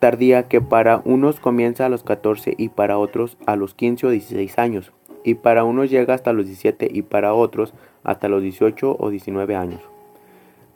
tardía 0.00 0.48
que 0.48 0.60
para 0.60 1.00
unos 1.06 1.40
comienza 1.40 1.86
a 1.86 1.88
los 1.88 2.02
14 2.02 2.56
y 2.58 2.68
para 2.68 2.98
otros 2.98 3.38
a 3.46 3.56
los 3.56 3.72
15 3.72 4.08
o 4.08 4.10
16 4.10 4.58
años, 4.58 4.92
y 5.24 5.36
para 5.36 5.64
unos 5.64 5.88
llega 5.88 6.12
hasta 6.12 6.34
los 6.34 6.44
17 6.44 6.90
y 6.92 7.00
para 7.00 7.32
otros 7.32 7.72
hasta 8.04 8.28
los 8.28 8.42
18 8.42 8.98
o 9.00 9.08
19 9.08 9.56
años. 9.56 9.80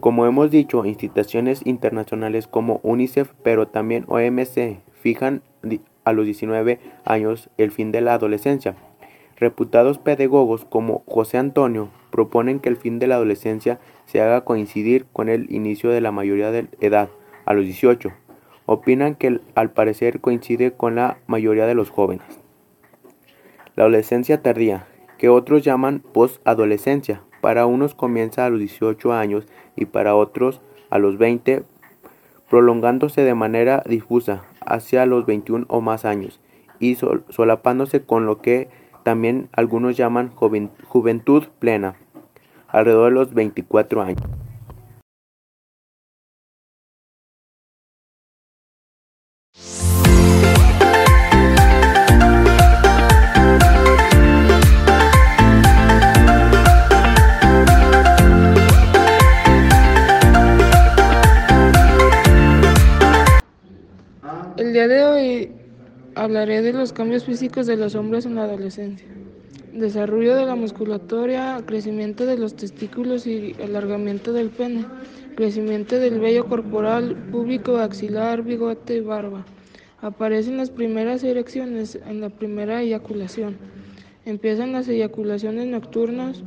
Como 0.00 0.24
hemos 0.24 0.50
dicho, 0.50 0.86
instituciones 0.86 1.60
internacionales 1.66 2.46
como 2.46 2.80
UNICEF, 2.82 3.34
pero 3.42 3.68
también 3.68 4.06
OMC, 4.08 4.80
fijan 4.94 5.42
a 6.04 6.12
los 6.12 6.26
19 6.26 6.78
años 7.04 7.50
el 7.58 7.70
fin 7.70 7.92
de 7.92 8.00
la 8.00 8.14
adolescencia. 8.14 8.74
Reputados 9.36 9.98
pedagogos 9.98 10.64
como 10.64 11.02
José 11.06 11.38
Antonio 11.38 11.88
proponen 12.10 12.60
que 12.60 12.68
el 12.68 12.76
fin 12.76 12.98
de 12.98 13.06
la 13.06 13.16
adolescencia 13.16 13.80
se 14.06 14.20
haga 14.20 14.42
coincidir 14.42 15.06
con 15.12 15.28
el 15.28 15.52
inicio 15.52 15.90
de 15.90 16.00
la 16.00 16.12
mayoría 16.12 16.50
de 16.50 16.68
edad, 16.80 17.08
a 17.44 17.54
los 17.54 17.64
18. 17.64 18.12
Opinan 18.66 19.16
que 19.16 19.40
al 19.54 19.70
parecer 19.70 20.20
coincide 20.20 20.72
con 20.72 20.94
la 20.94 21.18
mayoría 21.26 21.66
de 21.66 21.74
los 21.74 21.90
jóvenes. 21.90 22.24
La 23.74 23.84
adolescencia 23.84 24.42
tardía, 24.42 24.86
que 25.18 25.28
otros 25.28 25.64
llaman 25.64 26.00
post-adolescencia, 26.00 27.22
para 27.40 27.66
unos 27.66 27.94
comienza 27.94 28.46
a 28.46 28.50
los 28.50 28.60
18 28.60 29.12
años 29.12 29.48
y 29.74 29.86
para 29.86 30.14
otros 30.14 30.60
a 30.90 30.98
los 30.98 31.18
20, 31.18 31.64
prolongándose 32.48 33.22
de 33.22 33.34
manera 33.34 33.82
difusa 33.86 34.44
hacia 34.66 35.06
los 35.06 35.26
21 35.26 35.66
o 35.68 35.80
más 35.80 36.04
años 36.04 36.40
y 36.78 36.96
solapándose 37.28 38.02
con 38.02 38.26
lo 38.26 38.40
que 38.40 38.68
también 39.04 39.48
algunos 39.52 39.96
llaman 39.96 40.32
juventud 40.34 41.44
plena, 41.58 41.94
alrededor 42.68 43.10
de 43.10 43.14
los 43.14 43.34
24 43.34 44.02
años. 44.02 44.41
Hablaré 66.22 66.62
de 66.62 66.72
los 66.72 66.92
cambios 66.92 67.24
físicos 67.24 67.66
de 67.66 67.76
los 67.76 67.96
hombres 67.96 68.26
en 68.26 68.36
la 68.36 68.44
adolescencia. 68.44 69.08
Desarrollo 69.72 70.36
de 70.36 70.46
la 70.46 70.54
musculatura, 70.54 71.60
crecimiento 71.66 72.26
de 72.26 72.38
los 72.38 72.54
testículos 72.54 73.26
y 73.26 73.56
alargamiento 73.60 74.32
del 74.32 74.50
pene, 74.50 74.84
crecimiento 75.34 75.98
del 75.98 76.20
vello 76.20 76.46
corporal, 76.46 77.16
público, 77.32 77.78
axilar, 77.78 78.42
bigote 78.42 78.96
y 78.96 79.00
barba. 79.00 79.44
Aparecen 80.00 80.58
las 80.58 80.70
primeras 80.70 81.24
erecciones 81.24 81.98
en 82.06 82.20
la 82.20 82.28
primera 82.28 82.82
eyaculación. 82.82 83.56
Empiezan 84.24 84.72
las 84.72 84.86
eyaculaciones 84.88 85.66
nocturnas, 85.66 86.44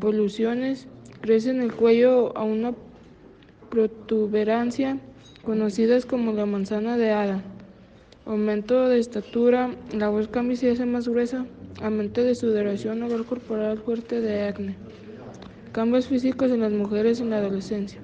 poluciones, 0.00 0.88
crece 1.20 1.50
en 1.50 1.60
el 1.60 1.72
cuello 1.72 2.36
a 2.36 2.42
una 2.42 2.74
protuberancia 3.70 4.98
conocidas 5.44 6.06
como 6.06 6.32
la 6.32 6.46
manzana 6.46 6.96
de 6.96 7.10
Adán. 7.12 7.61
Aumento 8.24 8.88
de 8.88 9.00
estatura, 9.00 9.74
la 9.92 10.08
voz 10.08 10.28
cambia 10.28 10.54
y 10.54 10.56
se 10.56 10.70
hace 10.70 10.86
más 10.86 11.08
gruesa. 11.08 11.44
Aumento 11.82 12.22
de 12.22 12.36
sudoración, 12.36 13.02
olor 13.02 13.26
corporal 13.26 13.78
fuerte 13.78 14.20
de 14.20 14.44
acné. 14.44 14.76
Cambios 15.72 16.06
físicos 16.06 16.52
en 16.52 16.60
las 16.60 16.70
mujeres 16.70 17.20
en 17.20 17.30
la 17.30 17.38
adolescencia. 17.38 18.00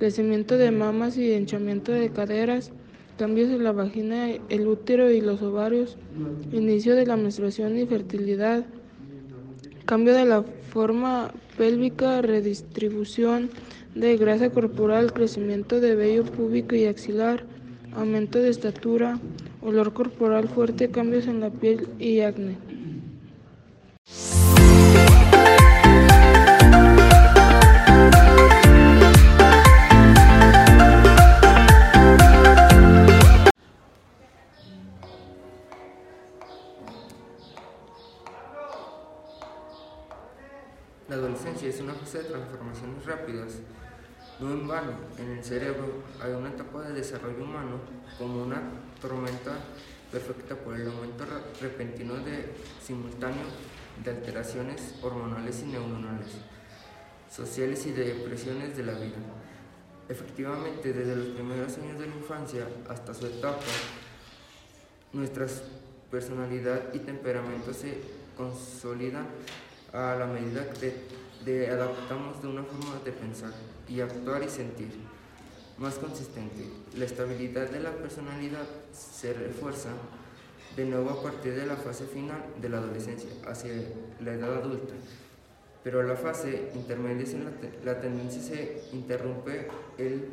Crecimiento 0.00 0.58
de 0.58 0.72
mamas 0.72 1.16
y 1.16 1.32
hinchamiento 1.32 1.92
de 1.92 2.10
caderas. 2.10 2.72
Cambios 3.16 3.50
en 3.50 3.62
la 3.62 3.70
vagina, 3.70 4.30
el 4.48 4.66
útero 4.66 5.12
y 5.12 5.20
los 5.20 5.40
ovarios. 5.42 5.96
Inicio 6.50 6.96
de 6.96 7.06
la 7.06 7.16
menstruación 7.16 7.78
y 7.78 7.86
fertilidad. 7.86 8.66
Cambio 9.84 10.12
de 10.12 10.24
la 10.24 10.42
forma 10.42 11.32
pélvica, 11.56 12.20
redistribución 12.20 13.50
de 13.94 14.16
grasa 14.16 14.50
corporal, 14.50 15.12
crecimiento 15.12 15.80
de 15.80 15.94
vello 15.94 16.24
púbico 16.24 16.74
y 16.74 16.86
axilar, 16.86 17.44
aumento 17.94 18.38
de 18.38 18.48
estatura, 18.48 19.20
olor 19.62 19.92
corporal 19.92 20.48
fuerte, 20.48 20.90
cambios 20.90 21.26
en 21.26 21.40
la 21.40 21.50
piel 21.50 21.88
y 21.98 22.20
acné. 22.20 22.56
La 41.08 41.18
adolescencia 41.18 41.68
es 41.68 41.80
una 41.80 41.92
fase 41.94 42.18
de 42.18 42.24
transformaciones 42.24 43.04
rápidas. 43.04 43.60
No 44.42 44.50
en 44.50 44.66
vano, 44.66 44.92
en 45.18 45.38
el 45.38 45.44
cerebro 45.44 46.02
hay 46.20 46.32
una 46.32 46.48
etapa 46.48 46.82
de 46.82 46.94
desarrollo 46.94 47.44
humano 47.44 47.78
como 48.18 48.42
una 48.42 48.60
tormenta 49.00 49.52
perfecta 50.10 50.56
por 50.56 50.74
el 50.74 50.88
aumento 50.88 51.24
repentino 51.60 52.14
de 52.14 52.52
simultáneo 52.84 53.44
de 54.02 54.10
alteraciones 54.10 54.96
hormonales 55.00 55.62
y 55.62 55.66
neuronales, 55.66 56.32
sociales 57.30 57.86
y 57.86 57.92
de 57.92 58.14
depresiones 58.14 58.76
de 58.76 58.82
la 58.82 58.94
vida. 58.94 59.18
Efectivamente, 60.08 60.92
desde 60.92 61.14
los 61.14 61.26
primeros 61.28 61.78
años 61.78 62.00
de 62.00 62.08
la 62.08 62.16
infancia 62.16 62.66
hasta 62.88 63.14
su 63.14 63.26
etapa, 63.26 63.62
nuestra 65.12 65.46
personalidad 66.10 66.92
y 66.92 66.98
temperamento 66.98 67.72
se 67.72 67.96
consolidan 68.36 69.28
a 69.92 70.16
la 70.16 70.26
medida 70.26 70.66
que 70.70 71.70
adaptamos 71.70 72.40
de 72.42 72.48
una 72.48 72.62
forma 72.62 73.00
de 73.04 73.12
pensar 73.12 73.52
y 73.88 74.00
actuar 74.00 74.42
y 74.42 74.48
sentir 74.48 74.90
más 75.78 75.94
consistente. 75.94 76.64
La 76.96 77.04
estabilidad 77.04 77.68
de 77.70 77.80
la 77.80 77.90
personalidad 77.90 78.66
se 78.92 79.32
refuerza 79.32 79.90
de 80.76 80.84
nuevo 80.86 81.10
a 81.10 81.22
partir 81.22 81.54
de 81.54 81.66
la 81.66 81.76
fase 81.76 82.06
final 82.06 82.42
de 82.60 82.68
la 82.68 82.78
adolescencia 82.78 83.30
hacia 83.46 83.72
la 84.20 84.32
edad 84.32 84.56
adulta. 84.58 84.94
Pero 85.84 86.02
la 86.04 86.16
fase 86.16 86.70
intermedia 86.74 87.24
es 87.24 87.34
en 87.34 87.44
la, 87.44 87.50
la 87.84 88.00
tendencia 88.00 88.40
se 88.40 88.82
interrumpe 88.92 89.68
el 89.98 90.28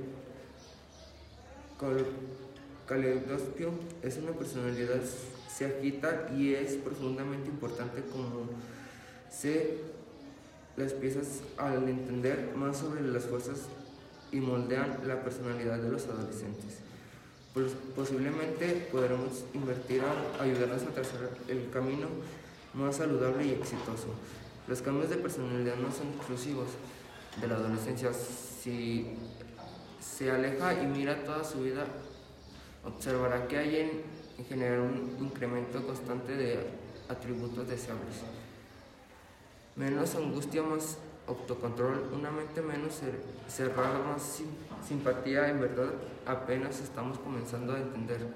caleidoscopio 2.85 3.71
es 4.01 4.17
una 4.17 4.31
personalidad 4.31 4.99
se 5.47 5.65
agita 5.65 6.29
y 6.35 6.53
es 6.53 6.73
profundamente 6.75 7.49
importante 7.49 8.01
como 8.11 8.49
se 9.29 9.77
las 10.75 10.93
piezas 10.93 11.41
al 11.57 11.87
entender 11.87 12.53
más 12.55 12.77
sobre 12.77 13.01
las 13.01 13.25
fuerzas 13.25 13.67
y 14.31 14.39
moldean 14.39 14.99
la 15.05 15.21
personalidad 15.23 15.77
de 15.79 15.89
los 15.89 16.05
adolescentes. 16.05 16.79
Pues 17.53 17.73
posiblemente 17.95 18.87
podremos 18.91 19.43
invertir 19.53 20.01
a 20.01 20.43
ayudarnos 20.43 20.83
a 20.83 20.91
trazar 20.91 21.29
el 21.47 21.69
camino 21.71 22.07
más 22.73 22.97
saludable 22.97 23.45
y 23.45 23.51
exitoso. 23.51 24.13
Los 24.67 24.81
cambios 24.81 25.09
de 25.09 25.17
personalidad 25.17 25.75
no 25.75 25.91
son 25.91 26.07
exclusivos 26.15 26.67
de 27.41 27.47
la 27.47 27.55
adolescencia. 27.55 28.11
Si 28.13 29.07
se 29.99 30.31
aleja 30.31 30.81
y 30.81 30.85
mira 30.85 31.23
toda 31.23 31.43
su 31.43 31.61
vida, 31.61 31.85
observará 32.85 33.47
que 33.47 33.57
hay 33.57 34.03
en 34.37 34.45
general 34.45 34.81
un 34.81 35.17
incremento 35.19 35.85
constante 35.85 36.35
de 36.35 36.59
atributos 37.09 37.67
deseables 37.67 38.23
menos 39.75 40.15
angustia, 40.15 40.63
más 40.63 40.97
autocontrol, 41.27 42.09
una 42.13 42.31
mente 42.31 42.61
menos 42.61 43.01
cerrada, 43.47 43.99
más 43.99 44.41
simpatía, 44.87 45.49
en 45.49 45.61
verdad 45.61 45.89
apenas 46.25 46.79
estamos 46.79 47.19
comenzando 47.19 47.73
a 47.73 47.79
entender 47.79 48.27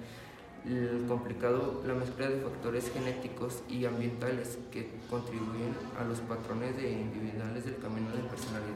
el 0.65 1.05
complicado, 1.07 1.83
la 1.85 1.93
mezcla 1.93 2.29
de 2.29 2.39
factores 2.39 2.91
genéticos 2.91 3.63
y 3.67 3.85
ambientales 3.85 4.57
que 4.71 4.89
contribuyen 5.09 5.75
a 5.99 6.05
los 6.05 6.19
patrones 6.21 6.75
individuales 6.81 7.65
del 7.65 7.77
camino 7.77 8.09
de 8.11 8.23
personalidad. 8.23 8.73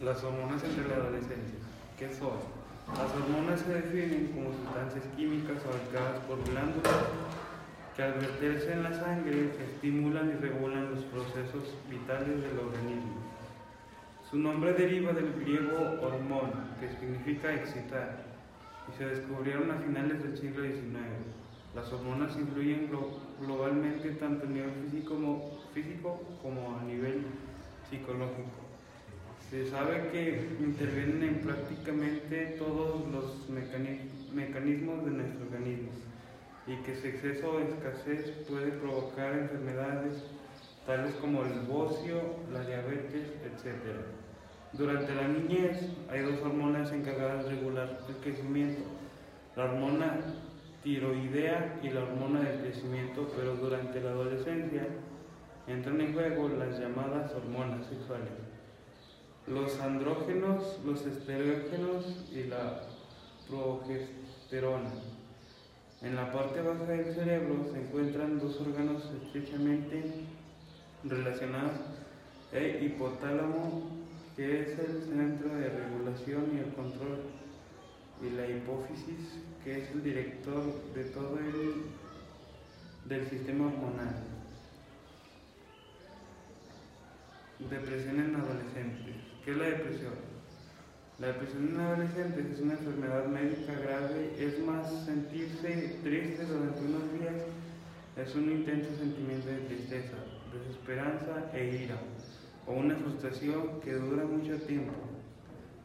Las 0.00 0.22
hormonas 0.22 0.62
entre 0.62 0.88
la 0.88 0.96
adolescencia, 0.96 1.58
¿qué 1.98 2.14
son? 2.14 2.57
Las 2.96 3.12
hormonas 3.14 3.60
se 3.60 3.74
definen 3.74 4.32
como 4.34 4.52
sustancias 4.52 5.04
químicas 5.16 5.62
fabricadas 5.62 6.20
por 6.26 6.42
glándulas 6.44 7.04
que 7.94 8.02
al 8.02 8.12
verterse 8.14 8.72
en 8.72 8.82
la 8.84 8.92
sangre 8.92 9.50
estimulan 9.60 10.30
y 10.30 10.40
regulan 10.40 10.90
los 10.94 11.04
procesos 11.04 11.74
vitales 11.90 12.40
del 12.42 12.58
organismo. 12.58 13.28
Su 14.30 14.38
nombre 14.38 14.72
deriva 14.74 15.12
del 15.12 15.32
griego 15.40 15.98
hormón, 16.02 16.50
que 16.78 16.88
significa 17.00 17.52
excitar, 17.54 18.24
y 18.88 18.96
se 18.96 19.06
descubrieron 19.06 19.70
a 19.70 19.78
finales 19.78 20.22
del 20.22 20.36
siglo 20.36 20.62
XIX. 20.62 21.38
Las 21.74 21.92
hormonas 21.92 22.36
influyen 22.36 22.90
globalmente 23.40 24.10
tanto 24.12 24.46
a 24.46 24.50
nivel 24.50 24.72
físico 24.84 25.14
como, 25.14 25.58
físico 25.74 26.20
como 26.42 26.78
a 26.78 26.84
nivel 26.84 27.24
psicológico. 27.90 28.57
Se 29.50 29.66
sabe 29.70 30.10
que 30.12 30.46
intervienen 30.60 31.22
en 31.22 31.40
prácticamente 31.40 32.56
todos 32.58 33.08
los 33.10 33.48
mecanismos 33.48 35.04
de 35.06 35.10
nuestro 35.10 35.46
organismo 35.46 35.90
y 36.66 36.76
que 36.82 36.94
su 36.94 37.06
exceso 37.06 37.52
o 37.52 37.60
escasez 37.60 38.30
puede 38.46 38.72
provocar 38.72 39.32
enfermedades 39.32 40.22
tales 40.86 41.14
como 41.14 41.44
el 41.44 41.60
bocio, 41.60 42.20
la 42.52 42.62
diabetes, 42.62 43.32
etc. 43.42 43.74
Durante 44.74 45.14
la 45.14 45.28
niñez 45.28 45.80
hay 46.10 46.20
dos 46.20 46.40
hormonas 46.42 46.92
encargadas 46.92 47.44
de 47.44 47.50
regular 47.52 48.00
el 48.06 48.16
crecimiento, 48.16 48.82
la 49.56 49.64
hormona 49.64 50.20
tiroidea 50.82 51.80
y 51.82 51.88
la 51.88 52.02
hormona 52.02 52.40
del 52.40 52.60
crecimiento, 52.60 53.32
pero 53.34 53.56
durante 53.56 53.98
la 54.00 54.10
adolescencia 54.10 54.86
entran 55.66 56.00
en 56.02 56.12
juego 56.12 56.50
las 56.50 56.78
llamadas 56.78 57.32
hormonas 57.34 57.86
sexuales, 57.86 58.47
los 59.50 59.80
andrógenos, 59.80 60.78
los 60.84 61.06
esterógenos 61.06 62.04
y 62.32 62.44
la 62.44 62.82
progesterona. 63.48 64.90
En 66.02 66.14
la 66.14 66.32
parte 66.32 66.60
baja 66.60 66.84
del 66.84 67.14
cerebro 67.14 67.66
se 67.72 67.80
encuentran 67.80 68.38
dos 68.38 68.60
órganos 68.60 69.10
estrechamente 69.22 70.26
relacionados, 71.04 71.72
el 72.52 72.82
hipotálamo, 72.82 73.82
que 74.36 74.62
es 74.62 74.78
el 74.78 75.02
centro 75.02 75.54
de 75.56 75.68
regulación 75.68 76.50
y 76.54 76.58
el 76.58 76.74
control, 76.74 77.18
y 78.22 78.30
la 78.30 78.46
hipófisis, 78.46 79.40
que 79.64 79.82
es 79.82 79.90
el 79.90 80.02
director 80.02 80.62
de 80.94 81.04
todo 81.04 81.38
el 81.38 81.84
del 83.08 83.28
sistema 83.28 83.66
hormonal. 83.66 84.24
Depresión 87.58 88.20
en 88.20 88.36
adolescentes. 88.36 89.27
¿Qué 89.48 89.52
es 89.52 89.60
la 89.60 89.64
depresión? 89.64 90.12
La 91.18 91.28
depresión 91.28 91.68
en 91.68 91.80
adolescentes 91.80 92.52
es 92.52 92.60
una 92.60 92.74
enfermedad 92.74 93.24
médica 93.28 93.72
grave, 93.80 94.34
es 94.38 94.60
más 94.60 95.06
sentirse 95.06 95.96
triste 96.02 96.44
durante 96.44 96.80
unos 96.80 97.10
días, 97.14 97.48
es 98.18 98.34
un 98.34 98.52
intenso 98.52 98.94
sentimiento 98.98 99.48
de 99.48 99.60
tristeza, 99.60 100.18
desesperanza 100.52 101.50
e 101.54 101.82
ira, 101.82 101.96
o 102.66 102.74
una 102.74 102.94
frustración 102.96 103.80
que 103.80 103.94
dura 103.94 104.26
mucho 104.26 104.54
tiempo. 104.66 104.92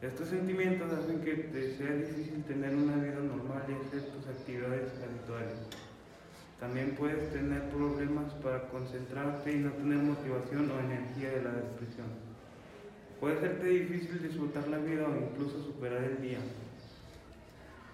Estos 0.02 0.28
sentimientos 0.28 0.92
hacen 0.92 1.22
que 1.22 1.34
te 1.34 1.74
sea 1.78 1.90
difícil 1.90 2.44
tener 2.44 2.74
una 2.74 2.96
vida 2.96 3.20
normal 3.20 3.64
y 3.70 3.86
hacer 3.86 4.10
tus 4.10 4.26
actividades 4.26 4.92
habituales. 5.00 5.56
También 6.60 6.96
puedes 6.98 7.32
tener 7.32 7.62
problemas 7.70 8.30
para 8.42 8.68
concentrarte 8.68 9.54
y 9.54 9.60
no 9.60 9.72
tener 9.72 10.00
motivación 10.00 10.70
o 10.70 10.80
energía 10.80 11.30
de 11.30 11.42
la 11.44 11.52
depresión. 11.52 12.23
Puede 13.20 13.40
serte 13.40 13.66
difícil 13.66 14.22
disfrutar 14.22 14.68
la 14.68 14.78
vida 14.78 15.06
o 15.06 15.16
incluso 15.16 15.62
superar 15.62 16.02
el 16.04 16.20
día. 16.20 16.38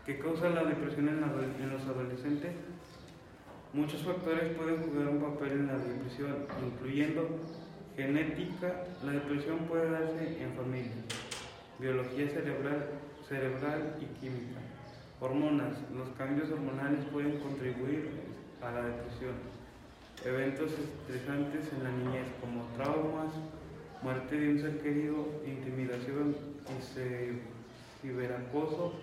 ¿Qué 0.07 0.19
causa 0.19 0.49
la 0.49 0.65
depresión 0.65 1.09
en, 1.09 1.71
los 1.71 1.83
adolescentes? 1.83 2.53
Muchos 3.73 4.03
factores 4.03 4.57
pueden 4.57 4.83
jugar 4.83 5.09
un 5.09 5.21
papel 5.21 5.53
en 5.53 5.67
la 5.69 5.79
depresión, 5.79 6.47
incluyendo 6.65 7.29
genética. 7.97 8.87
La 9.05 9.13
depresión 9.13 9.59
puede 9.69 9.91
darse 9.91 10.43
en 10.43 10.53
familia, 10.55 11.05
biología 11.79 12.29
cerebral, 12.29 12.89
cerebral 13.29 13.97
y 14.01 14.07
química. 14.21 14.59
Hormonas. 15.21 15.77
Los 15.95 16.09
cambios 16.17 16.51
hormonales 16.51 17.05
pueden 17.13 17.39
contribuir 17.39 18.11
a 18.63 18.71
la 18.73 18.83
depresión. 18.83 19.35
Eventos 20.25 20.73
estresantes 20.73 21.73
en 21.73 21.85
la 21.85 21.91
niñez 21.91 22.27
como 22.41 22.65
traumas, 22.77 23.33
muerte 24.03 24.37
de 24.37 24.49
un 24.53 24.61
ser 24.61 24.79
querido, 24.79 25.27
intimidación, 25.47 26.37
ciberacoso 28.01 28.95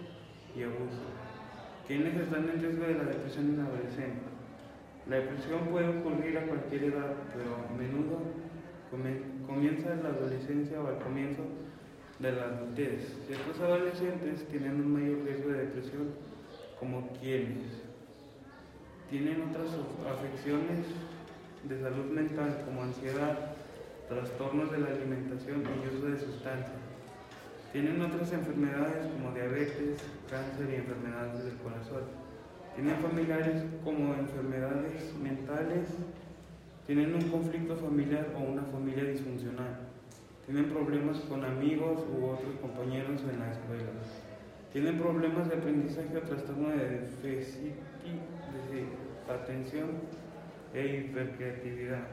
y 0.55 0.63
abuso. 0.63 1.05
¿Quiénes 1.87 2.15
están 2.15 2.49
en 2.49 2.61
riesgo 2.61 2.83
de 2.85 2.95
la 2.95 3.03
depresión 3.03 3.53
en 3.53 3.59
adolescente? 3.61 4.21
La 5.07 5.17
depresión 5.17 5.67
puede 5.71 5.99
ocurrir 5.99 6.37
a 6.37 6.47
cualquier 6.47 6.83
edad, 6.85 7.15
pero 7.33 7.55
a 7.55 7.77
menudo 7.77 8.21
comienza 9.45 9.93
en 9.93 10.03
la 10.03 10.09
adolescencia 10.09 10.81
o 10.81 10.87
al 10.87 10.99
comienzo 10.99 11.43
de 12.19 12.31
la 12.31 12.43
adultez. 12.43 13.15
Ciertos 13.27 13.59
adolescentes 13.59 14.47
tienen 14.47 14.81
un 14.81 14.93
mayor 14.93 15.23
riesgo 15.23 15.49
de 15.49 15.65
depresión, 15.65 16.09
como 16.79 17.07
quienes 17.19 17.85
tienen 19.09 19.43
otras 19.49 19.69
afecciones 20.11 20.79
de 21.63 21.81
salud 21.81 22.05
mental 22.11 22.63
como 22.65 22.83
ansiedad, 22.83 23.55
trastornos 24.07 24.71
de 24.71 24.79
la 24.79 24.87
alimentación 24.87 25.63
y 25.63 25.95
uso 25.95 26.07
de 26.07 26.17
sustancias. 26.17 26.79
Tienen 27.71 28.01
otras 28.01 28.31
enfermedades 28.31 29.07
como 29.11 29.33
diabetes, 29.33 29.99
cáncer 30.29 30.69
y 30.71 30.75
enfermedades 30.75 31.43
del 31.43 31.57
corazón. 31.57 32.03
Tienen 32.75 32.95
familiares 32.97 33.63
como 33.83 34.13
enfermedades 34.13 35.13
mentales. 35.21 35.89
Tienen 36.85 37.15
un 37.15 37.29
conflicto 37.29 37.75
familiar 37.75 38.33
o 38.37 38.51
una 38.51 38.63
familia 38.63 39.03
disfuncional. 39.03 39.79
Tienen 40.45 40.69
problemas 40.69 41.17
con 41.21 41.43
amigos 41.43 41.99
u 42.17 42.25
otros 42.25 42.55
compañeros 42.61 43.21
en 43.29 43.39
la 43.39 43.51
escuela. 43.51 43.91
Tienen 44.71 44.97
problemas 44.97 45.49
de 45.49 45.55
aprendizaje 45.55 46.17
o 46.17 46.21
trastorno 46.21 46.69
de 46.69 47.01
déficit 47.21 47.75
de 48.71 49.33
atención 49.33 49.89
e 50.73 50.97
hipercreatividad. 50.97 52.07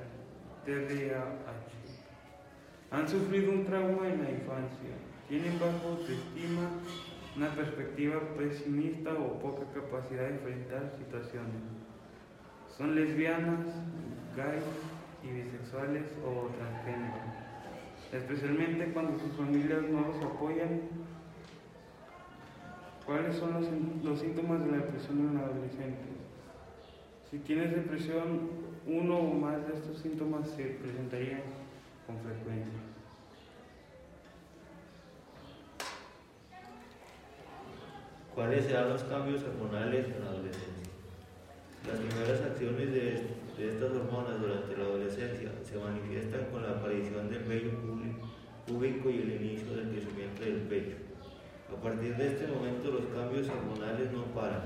TDAH 0.64 1.84
han 2.94 3.09
sufrido 3.09 3.50
un 3.50 3.64
trauma 3.64 4.07
en 4.07 4.22
la 4.22 4.30
infancia, 4.30 4.94
tienen 5.28 5.59
bajo 5.59 5.88
autoestima, 5.88 6.70
una 7.37 7.50
perspectiva 7.50 8.20
pesimista 8.38 9.12
o 9.14 9.40
poca 9.40 9.64
capacidad 9.74 10.28
de 10.28 10.35
enfrentar 10.35 10.92
situaciones. 10.96 11.62
Son 12.76 12.94
lesbianas, 12.94 13.66
gays 14.37 14.62
y 15.24 15.30
bisexuales 15.33 16.04
o 16.24 16.50
transgénero, 16.54 17.18
especialmente 18.12 18.92
cuando 18.92 19.18
sus 19.18 19.33
familias 19.33 19.83
no 19.90 20.02
los 20.02 20.24
apoyan. 20.24 20.83
¿Cuáles 23.04 23.37
son 23.37 23.54
los, 23.54 23.66
los 24.04 24.20
síntomas 24.20 24.64
de 24.64 24.70
la 24.70 24.76
depresión 24.78 25.18
en 25.18 25.37
adolescentes? 25.37 26.14
Si 27.28 27.38
tienes 27.38 27.74
depresión, 27.74 28.50
uno 28.87 29.18
o 29.18 29.35
más 29.35 29.66
de 29.66 29.74
estos 29.74 29.98
síntomas 29.98 30.48
se 30.50 30.64
presentarían 30.64 31.63
con 32.07 32.19
frecuencia. 32.21 32.81
¿Cuáles 38.35 38.64
serán 38.64 38.88
los 38.88 39.05
cambios 39.05 39.43
hormonales 39.45 40.07
en 40.07 40.25
la 40.25 40.31
adolescencia? 40.31 40.90
Las 41.87 42.01
primeras 42.01 42.40
acciones 42.40 42.93
de, 42.93 43.45
estas 43.55 43.93
hormonas 43.93 44.40
durante 44.40 44.77
la 44.77 44.85
adolescencia 44.85 45.53
se 45.62 45.79
manifiestan 45.79 46.47
con 46.51 46.62
la 46.64 46.71
aparición 46.71 47.31
del 47.31 47.45
vello 47.45 47.71
púbico 48.67 49.11
y 49.11 49.19
el 49.21 49.33
inicio 49.40 49.77
del 49.77 49.90
crecimiento 49.90 50.43
del 50.43 50.67
pecho. 50.67 50.97
A 51.71 51.81
partir 51.81 52.17
de 52.17 52.27
este 52.27 52.49
momento 52.49 52.90
los 52.90 53.07
cambios 53.14 53.49
hormonales 53.49 54.12
no 54.12 54.25
paran, 54.35 54.64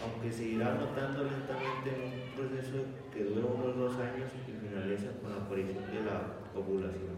aunque 0.00 0.32
se 0.32 0.44
irá 0.56 0.74
notando 0.74 1.24
lentamente 1.24 1.92
en 1.92 2.00
un 2.08 2.34
proceso 2.34 2.84
que 3.12 3.24
dura 3.24 3.46
unos 3.46 3.76
dos 3.76 3.94
años 4.00 4.30
y 4.48 4.52
finaliza 4.56 5.12
con 5.20 5.30
la 5.30 5.44
aparición 5.44 5.84
de 5.92 6.02
la 6.04 6.41
ovulación. 6.54 7.16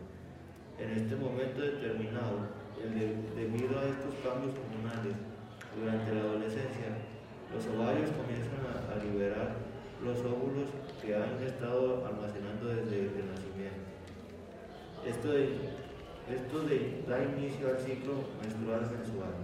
En 0.78 0.90
este 0.90 1.16
momento 1.16 1.60
determinado, 1.60 2.50
debido 2.82 3.78
a 3.78 3.84
estos 3.84 4.14
cambios 4.22 4.54
hormonales 4.58 5.16
durante 5.78 6.14
la 6.14 6.20
adolescencia, 6.20 6.98
los 7.54 7.66
ovarios 7.70 8.10
comienzan 8.10 8.62
a, 8.66 8.98
liberar 9.04 9.54
los 10.02 10.18
óvulos 10.20 10.70
que 11.00 11.14
han 11.14 11.40
estado 11.42 12.06
almacenando 12.06 12.66
desde 12.66 13.20
el 13.20 13.30
nacimiento. 13.30 13.84
Esto, 15.06 15.34
esto 15.36 16.56
da 17.08 17.22
inicio 17.22 17.68
al 17.68 17.78
ciclo 17.78 18.14
menstrual 18.42 18.90
mensual 18.90 19.34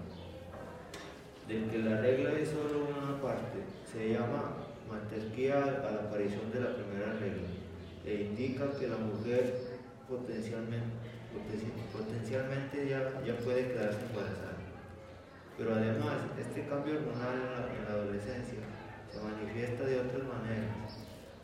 del 1.51 1.69
que 1.69 1.79
la 1.79 2.01
regla 2.01 2.33
es 2.39 2.49
solo 2.49 2.87
una 2.87 3.21
parte, 3.21 3.59
se 3.91 4.13
llama 4.13 4.55
mantequía 4.89 5.63
a 5.63 5.91
la 5.91 6.01
aparición 6.07 6.51
de 6.53 6.61
la 6.61 6.75
primera 6.75 7.13
regla 7.15 7.49
e 8.05 8.27
indica 8.31 8.71
que 8.79 8.87
la 8.87 8.97
mujer 8.97 9.70
potencialmente, 10.11 10.91
potencialmente 11.93 12.89
ya, 12.89 13.23
ya 13.25 13.39
puede 13.39 13.69
quedarse 13.69 14.01
embarazada. 14.11 14.59
Pero 15.57 15.75
además, 15.75 16.19
este 16.39 16.67
cambio 16.67 16.99
hormonal 16.99 17.71
en 17.71 17.85
la, 17.85 17.91
adolescencia 17.93 18.59
se 19.13 19.21
manifiesta 19.21 19.85
de 19.85 20.01
otras 20.01 20.25
maneras. 20.27 20.99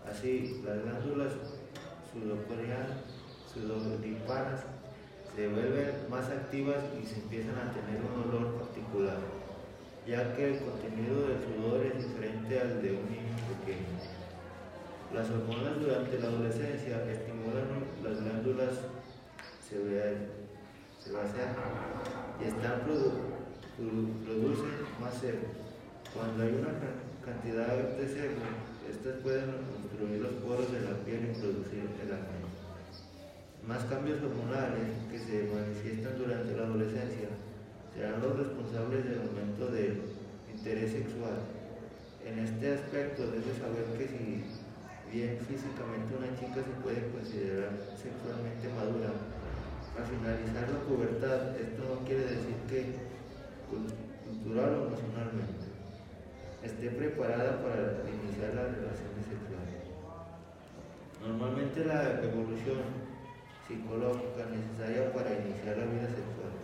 Así, 0.08 0.62
las 0.64 0.82
glándulas 0.82 1.32
sudoríparas 3.54 4.64
se 5.34 5.48
vuelven 5.48 6.10
más 6.10 6.28
activas 6.30 6.82
y 7.00 7.06
se 7.06 7.20
empiezan 7.20 7.58
a 7.58 7.72
tener 7.72 8.00
un 8.02 8.28
olor 8.28 8.58
particular. 8.58 9.18
ya 10.06 10.36
que 10.36 10.54
el 10.54 10.60
contenido 10.60 11.26
del 11.26 11.42
sudor 11.42 11.84
es 11.84 12.06
diferente 12.06 12.60
al 12.60 12.80
de 12.80 12.90
un 12.92 13.10
niño 13.10 13.36
pequeño. 13.58 14.15
Las 15.14 15.30
hormonas 15.30 15.80
durante 15.80 16.18
la 16.18 16.28
adolescencia 16.28 17.04
estimulan 17.10 17.86
las 18.02 18.20
glándulas 18.20 18.74
sebáceas 21.02 21.56
y 22.40 22.44
están 22.48 22.80
producen 23.76 24.74
más 25.00 25.14
sebo. 25.14 25.46
Cuando 26.12 26.42
hay 26.42 26.54
una 26.54 26.74
cantidad 27.24 27.76
de 27.76 28.08
sebo, 28.08 28.42
estas 28.90 29.20
pueden 29.22 29.50
obstruir 29.78 30.20
los 30.22 30.32
poros 30.42 30.72
de 30.72 30.80
la 30.80 30.96
piel 31.04 31.30
y 31.30 31.40
producir 31.40 31.86
el 32.02 32.12
acné. 32.12 32.42
Más 33.66 33.84
cambios 33.84 34.22
hormonales 34.22 34.90
que 35.10 35.18
se 35.18 35.50
manifiestan 35.52 36.18
durante 36.18 36.56
la 36.56 36.64
adolescencia 36.64 37.28
serán 37.94 38.20
los 38.20 38.38
responsables 38.38 39.04
del 39.04 39.20
aumento 39.22 39.66
del 39.68 40.02
interés 40.52 40.92
sexual. 40.92 41.38
En 42.26 42.38
este 42.40 42.74
aspecto 42.74 43.30
debes 43.30 43.58
saber 43.58 43.86
que 43.96 44.08
si 44.08 44.44
bien 45.12 45.38
físicamente 45.46 46.14
una 46.16 46.34
chica 46.38 46.62
se 46.62 46.74
puede 46.82 47.10
considerar 47.10 47.72
sexualmente 47.96 48.68
madura, 48.74 49.10
al 49.96 50.04
finalizar 50.04 50.68
la 50.68 50.80
pubertad 50.84 51.56
esto 51.56 51.82
no 51.88 52.04
quiere 52.04 52.24
decir 52.26 52.56
que 52.68 52.94
cultural 54.26 54.74
o 54.74 54.86
emocionalmente 54.88 55.66
esté 56.62 56.90
preparada 56.90 57.62
para 57.62 58.02
iniciar 58.06 58.54
las 58.54 58.74
relaciones 58.74 59.24
sexuales. 59.26 59.80
Normalmente 61.22 61.84
la 61.84 62.22
evolución 62.22 63.06
psicológica 63.66 64.46
necesaria 64.50 65.12
para 65.12 65.32
iniciar 65.32 65.78
la 65.78 65.86
vida 65.86 66.08
sexual 66.10 66.54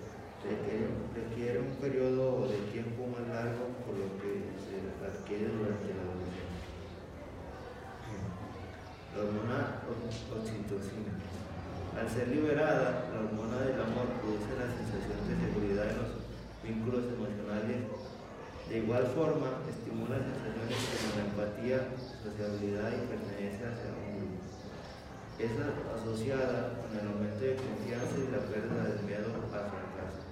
requiere, 0.43 1.59
un 1.59 1.77
periodo 1.77 2.49
de 2.49 2.59
tiempo 2.73 3.07
más 3.07 3.27
largo 3.29 3.71
por 3.87 3.95
lo 3.95 4.11
que 4.19 4.43
se 4.59 4.83
adquiere 5.07 5.47
durante 5.47 5.95
la 5.95 6.03
adolescencia. 6.03 6.53
La 9.13 9.29
hormona 9.29 9.85
oxitocina. 9.85 11.13
Al 11.93 12.09
ser 12.09 12.29
liberada, 12.33 13.13
la 13.13 13.29
hormona 13.29 13.61
del 13.61 13.77
amor 13.77 14.09
produce 14.25 14.57
la 14.57 14.73
sensación 14.73 15.21
de 15.29 15.37
seguridad 15.37 15.85
en 15.93 16.01
los 16.01 16.13
vínculos 16.65 17.05
emocionales. 17.13 17.93
De 18.73 18.79
igual 18.81 19.05
forma, 19.13 19.61
estimula 19.69 20.17
sensaciones 20.17 20.81
como 20.81 21.13
la 21.13 21.25
empatía, 21.29 21.93
sociabilidad 22.25 22.89
y 22.89 23.05
pertenencia 23.13 23.69
hacia 23.69 23.93
un 23.93 24.17
grupo. 24.17 24.41
Es 25.37 25.53
asociada 25.61 26.81
con 26.81 26.97
el 26.97 27.05
aumento 27.05 27.45
de 27.45 27.61
confianza 27.61 28.17
y 28.17 28.33
la 28.33 28.49
pérdida 28.49 28.97
del 28.97 29.05
miedo 29.05 29.29
al 29.53 29.69
fracaso. 29.69 30.25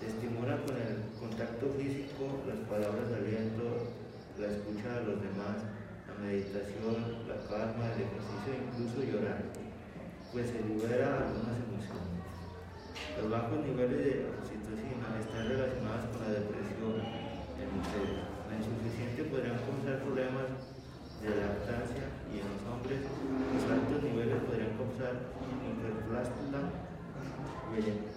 Se 0.00 0.08
estimula 0.08 0.56
con 0.64 0.72
el 0.72 1.04
contacto 1.20 1.76
físico, 1.76 2.48
las 2.48 2.64
palabras 2.64 3.12
de 3.12 3.16
aliento, 3.20 3.92
la 4.40 4.48
escucha 4.48 4.88
de 4.88 5.04
los 5.04 5.20
demás, 5.20 5.79
meditación, 6.20 7.24
la 7.26 7.40
calma, 7.48 7.90
el 7.96 8.04
ejercicio 8.04 8.52
incluso 8.52 9.00
llorar, 9.00 9.40
pues 10.32 10.52
se 10.52 10.60
libera 10.62 11.26
algunas 11.26 11.56
emociones. 11.64 12.20
Los 13.16 13.30
bajos 13.30 13.58
niveles 13.64 13.98
de 13.98 14.12
oxitocina 14.28 15.16
están 15.18 15.48
relacionados 15.48 16.04
con 16.12 16.20
la 16.22 16.32
depresión 16.36 16.94
en 17.56 17.68
mujeres. 17.72 18.20
La 18.46 18.54
insuficiente 18.60 19.32
podrían 19.32 19.58
causar 19.64 20.04
problemas 20.04 20.48
de 21.24 21.28
lactancia 21.28 22.04
y 22.28 22.40
en 22.40 22.46
los 22.48 22.60
hombres 22.68 23.00
los 23.04 23.64
altos 23.66 24.00
niveles 24.04 24.38
podrían 24.44 24.76
causar 24.76 25.14
hiperplástica 25.64 26.60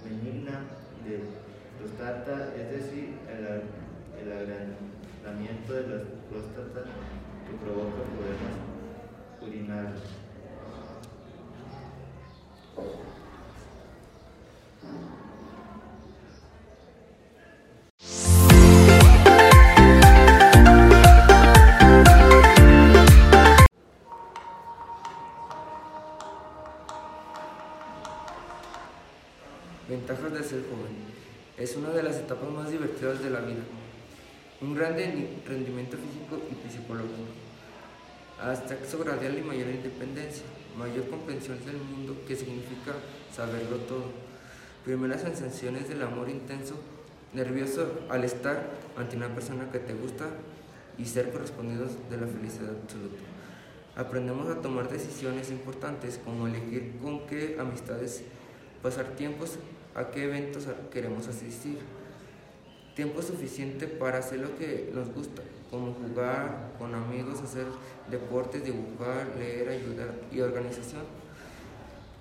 benigna 0.03 0.65
de 1.05 1.19
prostata, 1.77 2.53
es 2.55 2.67
decir, 2.71 3.17
el, 3.27 3.67
el 4.21 4.27
agrandamiento 4.31 5.73
de 5.73 5.81
la 5.87 6.03
próstata 6.29 6.85
provoca 7.57 8.03
problemas 8.03 8.53
urinarios. 9.41 10.01
Ventajas 29.87 30.33
de 30.33 30.43
ser 30.43 30.61
joven. 30.63 30.95
Es 31.57 31.75
una 31.75 31.89
de 31.89 32.03
las 32.03 32.15
etapas 32.17 32.49
más 32.49 32.71
divertidas 32.71 33.21
de 33.21 33.29
la 33.29 33.41
vida. 33.41 33.61
Un 34.61 34.73
gran 34.73 34.95
rendimiento 34.95 35.97
físico 35.97 36.41
y 36.49 36.71
psicológico. 36.71 37.42
Acceso 38.43 38.99
gradual 38.99 39.37
y 39.37 39.41
mayor 39.41 39.69
independencia. 39.69 40.43
Mayor 40.77 41.07
comprensión 41.07 41.63
del 41.65 41.77
mundo 41.77 42.17
que 42.27 42.35
significa 42.35 42.91
saberlo 43.33 43.77
todo. 43.87 44.11
Primeras 44.83 45.21
sensaciones 45.21 45.87
del 45.87 46.01
amor 46.01 46.29
intenso. 46.29 46.75
Nervioso 47.33 48.01
al 48.09 48.25
estar 48.25 48.69
ante 48.97 49.15
una 49.15 49.33
persona 49.33 49.71
que 49.71 49.79
te 49.79 49.93
gusta 49.93 50.25
y 50.97 51.05
ser 51.05 51.31
correspondidos 51.31 51.91
de 52.09 52.17
la 52.17 52.27
felicidad 52.27 52.71
absoluta. 52.81 53.23
Aprendemos 53.95 54.49
a 54.49 54.61
tomar 54.61 54.89
decisiones 54.89 55.49
importantes 55.49 56.19
como 56.25 56.45
elegir 56.45 56.97
con 57.01 57.25
qué 57.27 57.55
amistades 57.57 58.23
pasar 58.81 59.15
tiempos, 59.15 59.57
a 59.95 60.11
qué 60.11 60.25
eventos 60.25 60.67
queremos 60.91 61.29
asistir. 61.29 61.77
Tiempo 62.93 63.21
suficiente 63.21 63.87
para 63.87 64.17
hacer 64.17 64.39
lo 64.39 64.57
que 64.57 64.91
nos 64.93 65.09
gusta, 65.13 65.41
como 65.73 65.91
jugar 65.93 66.69
con 66.77 66.93
amigos, 66.93 67.41
hacer 67.41 67.65
deportes, 68.07 68.63
dibujar, 68.63 69.33
leer, 69.39 69.69
ayudar 69.69 70.13
y 70.31 70.39
organización. 70.39 71.01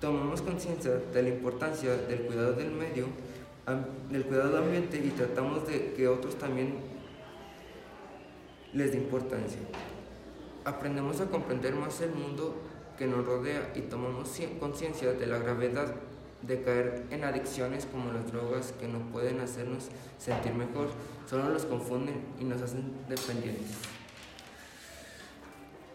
Tomamos 0.01 0.41
conciencia 0.41 0.95
de 0.95 1.21
la 1.21 1.29
importancia 1.29 1.95
del 1.95 2.23
cuidado 2.23 2.53
del 2.53 2.71
medio, 2.71 3.05
del 4.09 4.25
cuidado 4.25 4.55
del 4.55 4.63
ambiente 4.63 4.97
y 4.97 5.11
tratamos 5.11 5.67
de 5.67 5.93
que 5.93 6.07
otros 6.07 6.35
también 6.39 6.77
les 8.73 8.91
dé 8.91 8.97
importancia. 8.97 9.59
Aprendemos 10.65 11.21
a 11.21 11.27
comprender 11.27 11.75
más 11.75 12.01
el 12.01 12.09
mundo 12.09 12.55
que 12.97 13.05
nos 13.05 13.23
rodea 13.23 13.71
y 13.75 13.81
tomamos 13.81 14.35
conciencia 14.59 15.13
de 15.13 15.27
la 15.27 15.37
gravedad 15.37 15.93
de 16.47 16.61
caer 16.61 17.05
en 17.09 17.23
adicciones 17.23 17.85
como 17.85 18.11
las 18.11 18.31
drogas 18.31 18.73
que 18.79 18.87
no 18.87 18.99
pueden 19.11 19.39
hacernos 19.39 19.89
sentir 20.17 20.53
mejor, 20.53 20.89
solo 21.29 21.49
nos 21.49 21.65
confunden 21.65 22.21
y 22.39 22.43
nos 22.43 22.61
hacen 22.61 22.93
dependientes. 23.07 23.77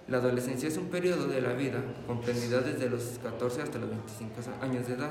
La 0.09 0.19
adolescencia 0.19 0.69
es 0.69 0.77
un 0.79 0.89
periodo 0.89 1.27
de 1.27 1.43
la 1.43 1.53
vida 1.53 1.83
comprendida 2.07 2.61
desde 2.61 2.89
los 2.89 3.19
14 3.23 3.63
hasta 3.63 3.79
los 3.79 3.91
25 3.91 4.35
años 4.63 4.89
de 4.89 4.95
edad. 4.95 5.11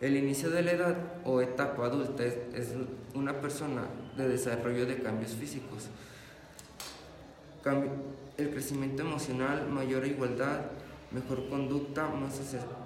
El 0.00 0.16
inicio 0.16 0.50
de 0.50 0.62
la 0.62 0.72
edad 0.72 0.96
o 1.24 1.42
etapa 1.42 1.84
adulta 1.84 2.24
es, 2.24 2.34
es 2.54 2.74
una 3.14 3.40
persona 3.40 3.82
de 4.16 4.28
desarrollo 4.28 4.86
de 4.86 5.02
cambios 5.02 5.32
físicos, 5.32 5.90
el 8.36 8.50
crecimiento 8.50 9.02
emocional, 9.02 9.68
mayor 9.68 10.06
igualdad, 10.06 10.60
mejor 11.14 11.48
conducta, 11.48 12.08
más 12.08 12.40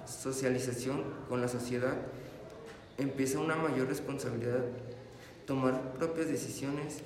socialización 0.05 1.03
con 1.27 1.41
la 1.41 1.47
sociedad, 1.47 1.95
empieza 2.97 3.39
una 3.39 3.55
mayor 3.55 3.87
responsabilidad, 3.87 4.63
tomar 5.45 5.93
propias 5.93 6.27
decisiones, 6.27 7.01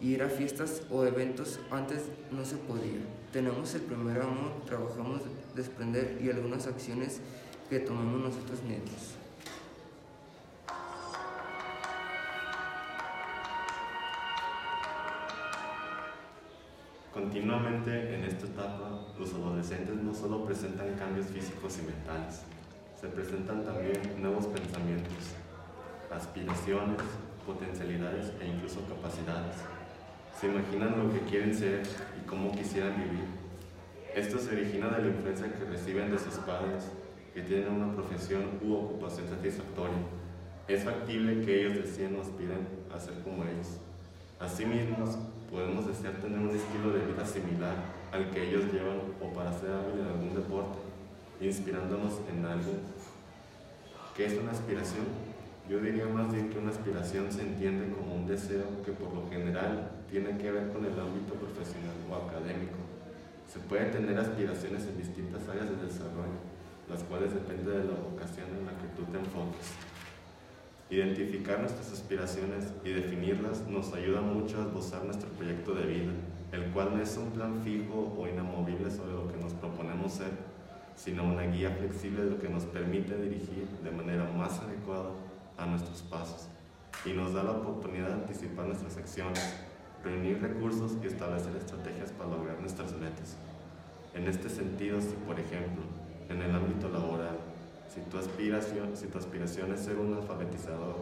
ir 0.00 0.22
a 0.22 0.28
fiestas 0.28 0.82
o 0.90 1.04
eventos 1.04 1.58
antes 1.70 2.02
no 2.30 2.44
se 2.44 2.56
podía. 2.56 3.00
Tenemos 3.32 3.74
el 3.74 3.82
primer 3.82 4.22
amor, 4.22 4.52
trabajamos 4.66 5.22
desprender 5.54 6.18
y 6.22 6.30
algunas 6.30 6.66
acciones 6.66 7.20
que 7.68 7.80
tomamos 7.80 8.20
nosotros 8.20 8.62
mismos. 8.62 9.19
Continuamente 17.20 18.14
en 18.14 18.24
esta 18.24 18.46
etapa, 18.46 19.12
los 19.18 19.34
adolescentes 19.34 19.94
no 19.94 20.14
solo 20.14 20.42
presentan 20.46 20.94
cambios 20.94 21.26
físicos 21.26 21.78
y 21.78 21.82
mentales, 21.82 22.40
se 22.98 23.08
presentan 23.08 23.62
también 23.62 24.00
nuevos 24.22 24.46
pensamientos, 24.46 25.36
aspiraciones, 26.10 27.02
potencialidades 27.46 28.32
e 28.40 28.46
incluso 28.46 28.80
capacidades. 28.88 29.54
Se 30.40 30.46
imaginan 30.46 30.96
lo 30.96 31.12
que 31.12 31.20
quieren 31.28 31.54
ser 31.54 31.82
y 32.18 32.26
cómo 32.26 32.52
quisieran 32.52 32.96
vivir. 32.96 33.26
Esto 34.14 34.38
se 34.38 34.56
origina 34.56 34.88
de 34.88 35.02
la 35.02 35.08
influencia 35.08 35.52
que 35.52 35.66
reciben 35.66 36.10
de 36.10 36.18
sus 36.18 36.36
padres, 36.36 36.90
que 37.34 37.42
tienen 37.42 37.68
una 37.70 37.92
profesión 37.94 38.44
u 38.62 38.72
ocupación 38.72 39.28
satisfactoria. 39.28 39.98
Es 40.66 40.84
factible 40.84 41.44
que 41.44 41.60
ellos 41.66 41.84
deciden 41.84 42.16
o 42.16 42.22
aspiren 42.22 42.66
a 42.90 42.98
ser 42.98 43.12
como 43.22 43.44
ellos. 43.44 43.78
Asimismo, 44.40 45.04
podemos 45.50 45.86
desear 45.86 46.14
tener 46.14 46.38
un 46.38 46.54
estilo 46.54 46.92
de 46.92 47.06
vida 47.06 47.26
similar 47.26 47.74
al 48.12 48.30
que 48.30 48.48
ellos 48.48 48.72
llevan 48.72 49.00
o 49.20 49.32
para 49.34 49.52
ser 49.52 49.72
hábil 49.72 50.00
en 50.00 50.06
algún 50.06 50.34
deporte, 50.34 50.78
inspirándonos 51.40 52.20
en 52.30 52.46
algo. 52.46 52.72
¿Qué 54.16 54.26
es 54.26 54.38
una 54.38 54.52
aspiración? 54.52 55.06
Yo 55.68 55.80
diría 55.80 56.06
más 56.06 56.32
bien 56.32 56.50
que 56.50 56.58
una 56.58 56.70
aspiración 56.70 57.30
se 57.30 57.42
entiende 57.42 57.92
como 57.94 58.14
un 58.14 58.26
deseo 58.26 58.82
que 58.84 58.92
por 58.92 59.12
lo 59.12 59.28
general 59.28 59.90
tiene 60.10 60.38
que 60.38 60.50
ver 60.50 60.72
con 60.72 60.84
el 60.84 60.98
ámbito 60.98 61.34
profesional 61.34 61.94
o 62.10 62.14
académico. 62.14 62.78
Se 63.52 63.58
puede 63.60 63.86
tener 63.86 64.18
aspiraciones 64.18 64.86
en 64.86 64.98
distintas 64.98 65.48
áreas 65.48 65.70
de 65.70 65.86
desarrollo, 65.86 66.38
las 66.88 67.02
cuales 67.04 67.34
dependen 67.34 67.66
de 67.66 67.84
la 67.90 67.98
vocación 67.98 68.46
en 68.54 68.66
la 68.66 68.72
que 68.78 68.88
tú 68.96 69.02
te 69.10 69.18
enfoques. 69.18 69.89
Identificar 70.90 71.60
nuestras 71.60 71.92
aspiraciones 71.92 72.72
y 72.84 72.90
definirlas 72.90 73.64
nos 73.68 73.92
ayuda 73.94 74.22
mucho 74.22 74.58
a 74.58 74.66
esbozar 74.66 75.04
nuestro 75.04 75.28
proyecto 75.30 75.72
de 75.72 75.86
vida, 75.86 76.10
el 76.50 76.64
cual 76.72 76.96
no 76.96 77.00
es 77.00 77.16
un 77.16 77.30
plan 77.30 77.62
fijo 77.62 78.12
o 78.18 78.26
inamovible 78.26 78.90
sobre 78.90 79.12
lo 79.12 79.30
que 79.30 79.36
nos 79.36 79.54
proponemos 79.54 80.14
ser, 80.14 80.32
sino 80.96 81.22
una 81.24 81.44
guía 81.44 81.70
flexible 81.70 82.24
de 82.24 82.30
lo 82.30 82.38
que 82.40 82.48
nos 82.48 82.64
permite 82.64 83.16
dirigir 83.16 83.68
de 83.84 83.90
manera 83.92 84.24
más 84.36 84.58
adecuada 84.58 85.10
a 85.56 85.66
nuestros 85.66 86.02
pasos 86.02 86.48
y 87.06 87.12
nos 87.12 87.34
da 87.34 87.44
la 87.44 87.52
oportunidad 87.52 88.08
de 88.08 88.14
anticipar 88.14 88.66
nuestras 88.66 88.96
acciones, 88.96 89.62
reunir 90.02 90.42
recursos 90.42 90.96
y 91.04 91.06
establecer 91.06 91.54
estrategias 91.54 92.10
para 92.10 92.30
lograr 92.30 92.58
nuestras 92.58 92.92
metas. 92.94 93.36
En 94.12 94.26
este 94.26 94.48
sentido, 94.48 95.00
si 95.00 95.14
por 95.24 95.38
ejemplo, 95.38 95.84
en 96.28 96.42
el 96.42 96.52
ámbito 96.52 96.88
laboral, 96.88 97.38
si 97.92 98.00
tu, 98.02 98.18
aspiración, 98.18 98.96
si 98.96 99.06
tu 99.08 99.18
aspiración 99.18 99.72
es 99.72 99.80
ser 99.80 99.96
un 99.96 100.14
alfabetizador, 100.14 100.96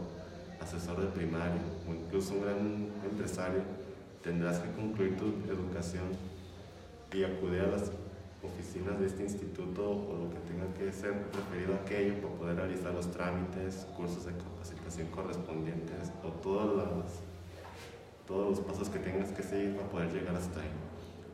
asesor 0.61 1.01
de 1.01 1.07
primario 1.09 1.61
o 1.89 1.95
incluso 1.95 2.35
un 2.35 2.43
gran 2.43 2.89
empresario, 3.11 3.61
tendrás 4.23 4.59
que 4.61 4.71
concluir 4.73 5.17
tu 5.17 5.27
educación 5.53 6.09
y 7.13 7.25
acudir 7.25 7.61
a 7.61 7.69
las 7.69 7.93
oficinas 8.43 8.99
de 9.01 9.07
este 9.07 9.23
instituto 9.23 9.83
o 9.91 10.25
lo 10.25 10.31
que 10.31 10.39
tenga 10.49 10.67
que 10.75 10.93
ser 10.93 11.13
referido 11.35 11.75
a 11.75 11.77
aquello 11.79 12.15
para 12.23 12.35
poder 12.35 12.57
realizar 12.57 12.95
los 12.95 13.11
trámites, 13.11 13.87
cursos 13.97 14.25
de 14.25 14.33
capacitación 14.33 15.09
correspondientes 15.09 16.13
o 16.25 16.29
todas 16.41 16.77
las, 16.77 17.21
todos 18.27 18.59
los 18.59 18.61
pasos 18.61 18.89
que 18.89 18.99
tengas 18.99 19.31
que 19.33 19.43
seguir 19.43 19.77
para 19.77 19.89
poder 19.89 20.13
llegar 20.13 20.37
hasta 20.37 20.61
ahí. 20.61 20.71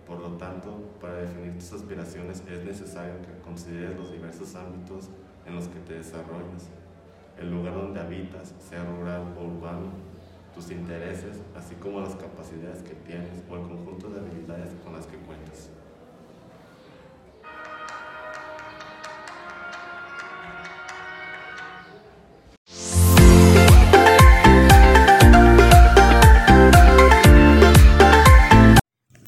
Por 0.07 0.21
lo 0.21 0.37
tanto, 0.37 0.91
para 1.01 1.15
definir 1.15 1.59
tus 1.59 1.73
aspiraciones 1.73 2.43
es 2.51 2.65
necesario 2.65 3.15
que 3.23 3.41
consideres 3.43 3.97
los 3.97 4.13
diversos 4.13 4.55
ámbitos 4.55 5.09
en 5.47 5.55
los 5.57 5.69
que 5.69 5.79
te 5.81 5.95
desarrollas, 5.95 6.71
el 7.39 7.51
lugar 7.51 7.75
donde 7.75 8.01
habitas, 8.01 8.55
sea 8.59 8.85
rural 8.85 9.35
o 9.39 9.45
urbano, 9.45 9.93
tus 10.55 10.71
intereses, 10.71 11.43
así 11.57 11.75
como 11.75 12.01
las 12.01 12.15
capacidades 12.15 12.83
que 12.83 12.95
tienes 12.95 13.43
o 13.51 13.57
el 13.57 13.63
conjunto 13.63 14.09
de 14.11 14.21
habilidades 14.21 14.73
con 14.85 14.93
las 14.93 15.07
que 15.07 15.17
cuentas. 15.17 15.71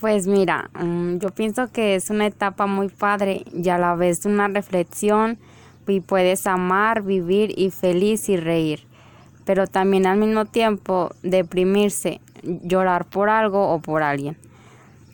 Pues 0.00 0.28
mira, 0.28 0.70
mm, 0.78 1.18
yo 1.18 1.30
pienso 1.30 1.72
que 1.72 1.96
es 1.96 2.10
una 2.10 2.26
etapa 2.26 2.66
muy 2.66 2.88
padre 2.88 3.44
y 3.52 3.68
a 3.70 3.76
la 3.76 3.96
vez 3.96 4.24
una 4.24 4.46
reflexión 4.46 5.38
y 5.88 6.00
puedes 6.00 6.46
amar, 6.46 7.02
vivir 7.02 7.52
y 7.56 7.70
feliz 7.70 8.28
y 8.28 8.36
reír, 8.36 8.86
pero 9.44 9.66
también 9.66 10.06
al 10.06 10.18
mismo 10.18 10.44
tiempo 10.44 11.10
deprimirse, 11.22 12.20
llorar 12.42 13.04
por 13.04 13.28
algo 13.28 13.72
o 13.72 13.80
por 13.80 14.02
alguien. 14.02 14.36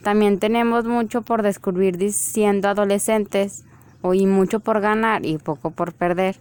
También 0.02 0.38
tenemos 0.38 0.85
mucho 0.85 1.22
por 1.22 1.42
descubrir 1.42 2.12
siendo 2.12 2.68
adolescentes 2.68 3.64
y 4.12 4.26
mucho 4.26 4.61
por 4.61 4.80
ganar 4.80 5.24
y 5.24 5.38
poco 5.38 5.70
por 5.70 5.92
perder. 5.92 6.37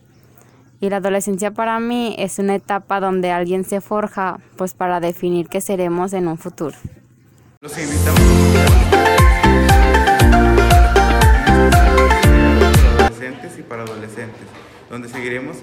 Y 0.80 0.90
la 0.90 0.98
adolescencia 0.98 1.52
para 1.52 1.80
mí 1.80 2.16
es 2.18 2.40
una 2.40 2.56
etapa 2.56 3.00
donde 3.00 3.32
alguien 3.32 3.64
se 3.64 3.82
forja 3.82 4.40
pues 4.58 4.74
para 4.74 5.00
definir 5.00 5.48
qué 5.48 5.62
seremos 5.62 6.14
en 6.14 6.28
un 6.28 6.40
futuro. 6.40 6.76
Los 7.62 7.78
invitamos 7.78 8.81
para 13.72 13.84
adolescentes, 13.84 14.48
donde 14.90 15.08
seguiremos 15.08 15.56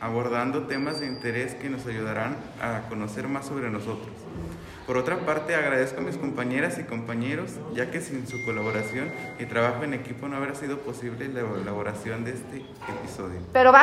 abordando 0.00 0.68
temas 0.68 1.00
de 1.00 1.06
interés 1.08 1.56
que 1.56 1.68
nos 1.68 1.84
ayudarán 1.84 2.36
a 2.62 2.88
conocer 2.88 3.26
más 3.26 3.46
sobre 3.46 3.70
nosotros. 3.70 4.14
Por 4.86 4.96
otra 4.96 5.18
parte, 5.26 5.56
agradezco 5.56 6.00
a 6.00 6.04
mis 6.04 6.16
compañeras 6.16 6.78
y 6.78 6.84
compañeros, 6.84 7.50
ya 7.74 7.90
que 7.90 8.00
sin 8.00 8.26
su 8.28 8.44
colaboración 8.44 9.10
y 9.40 9.46
trabajo 9.46 9.82
en 9.82 9.94
equipo 9.94 10.28
no 10.28 10.36
habría 10.36 10.54
sido 10.54 10.78
posible 10.78 11.28
la 11.28 11.40
elaboración 11.40 12.24
de 12.24 12.34
este 12.34 12.64
episodio. 12.88 13.40
Pero 13.52 13.72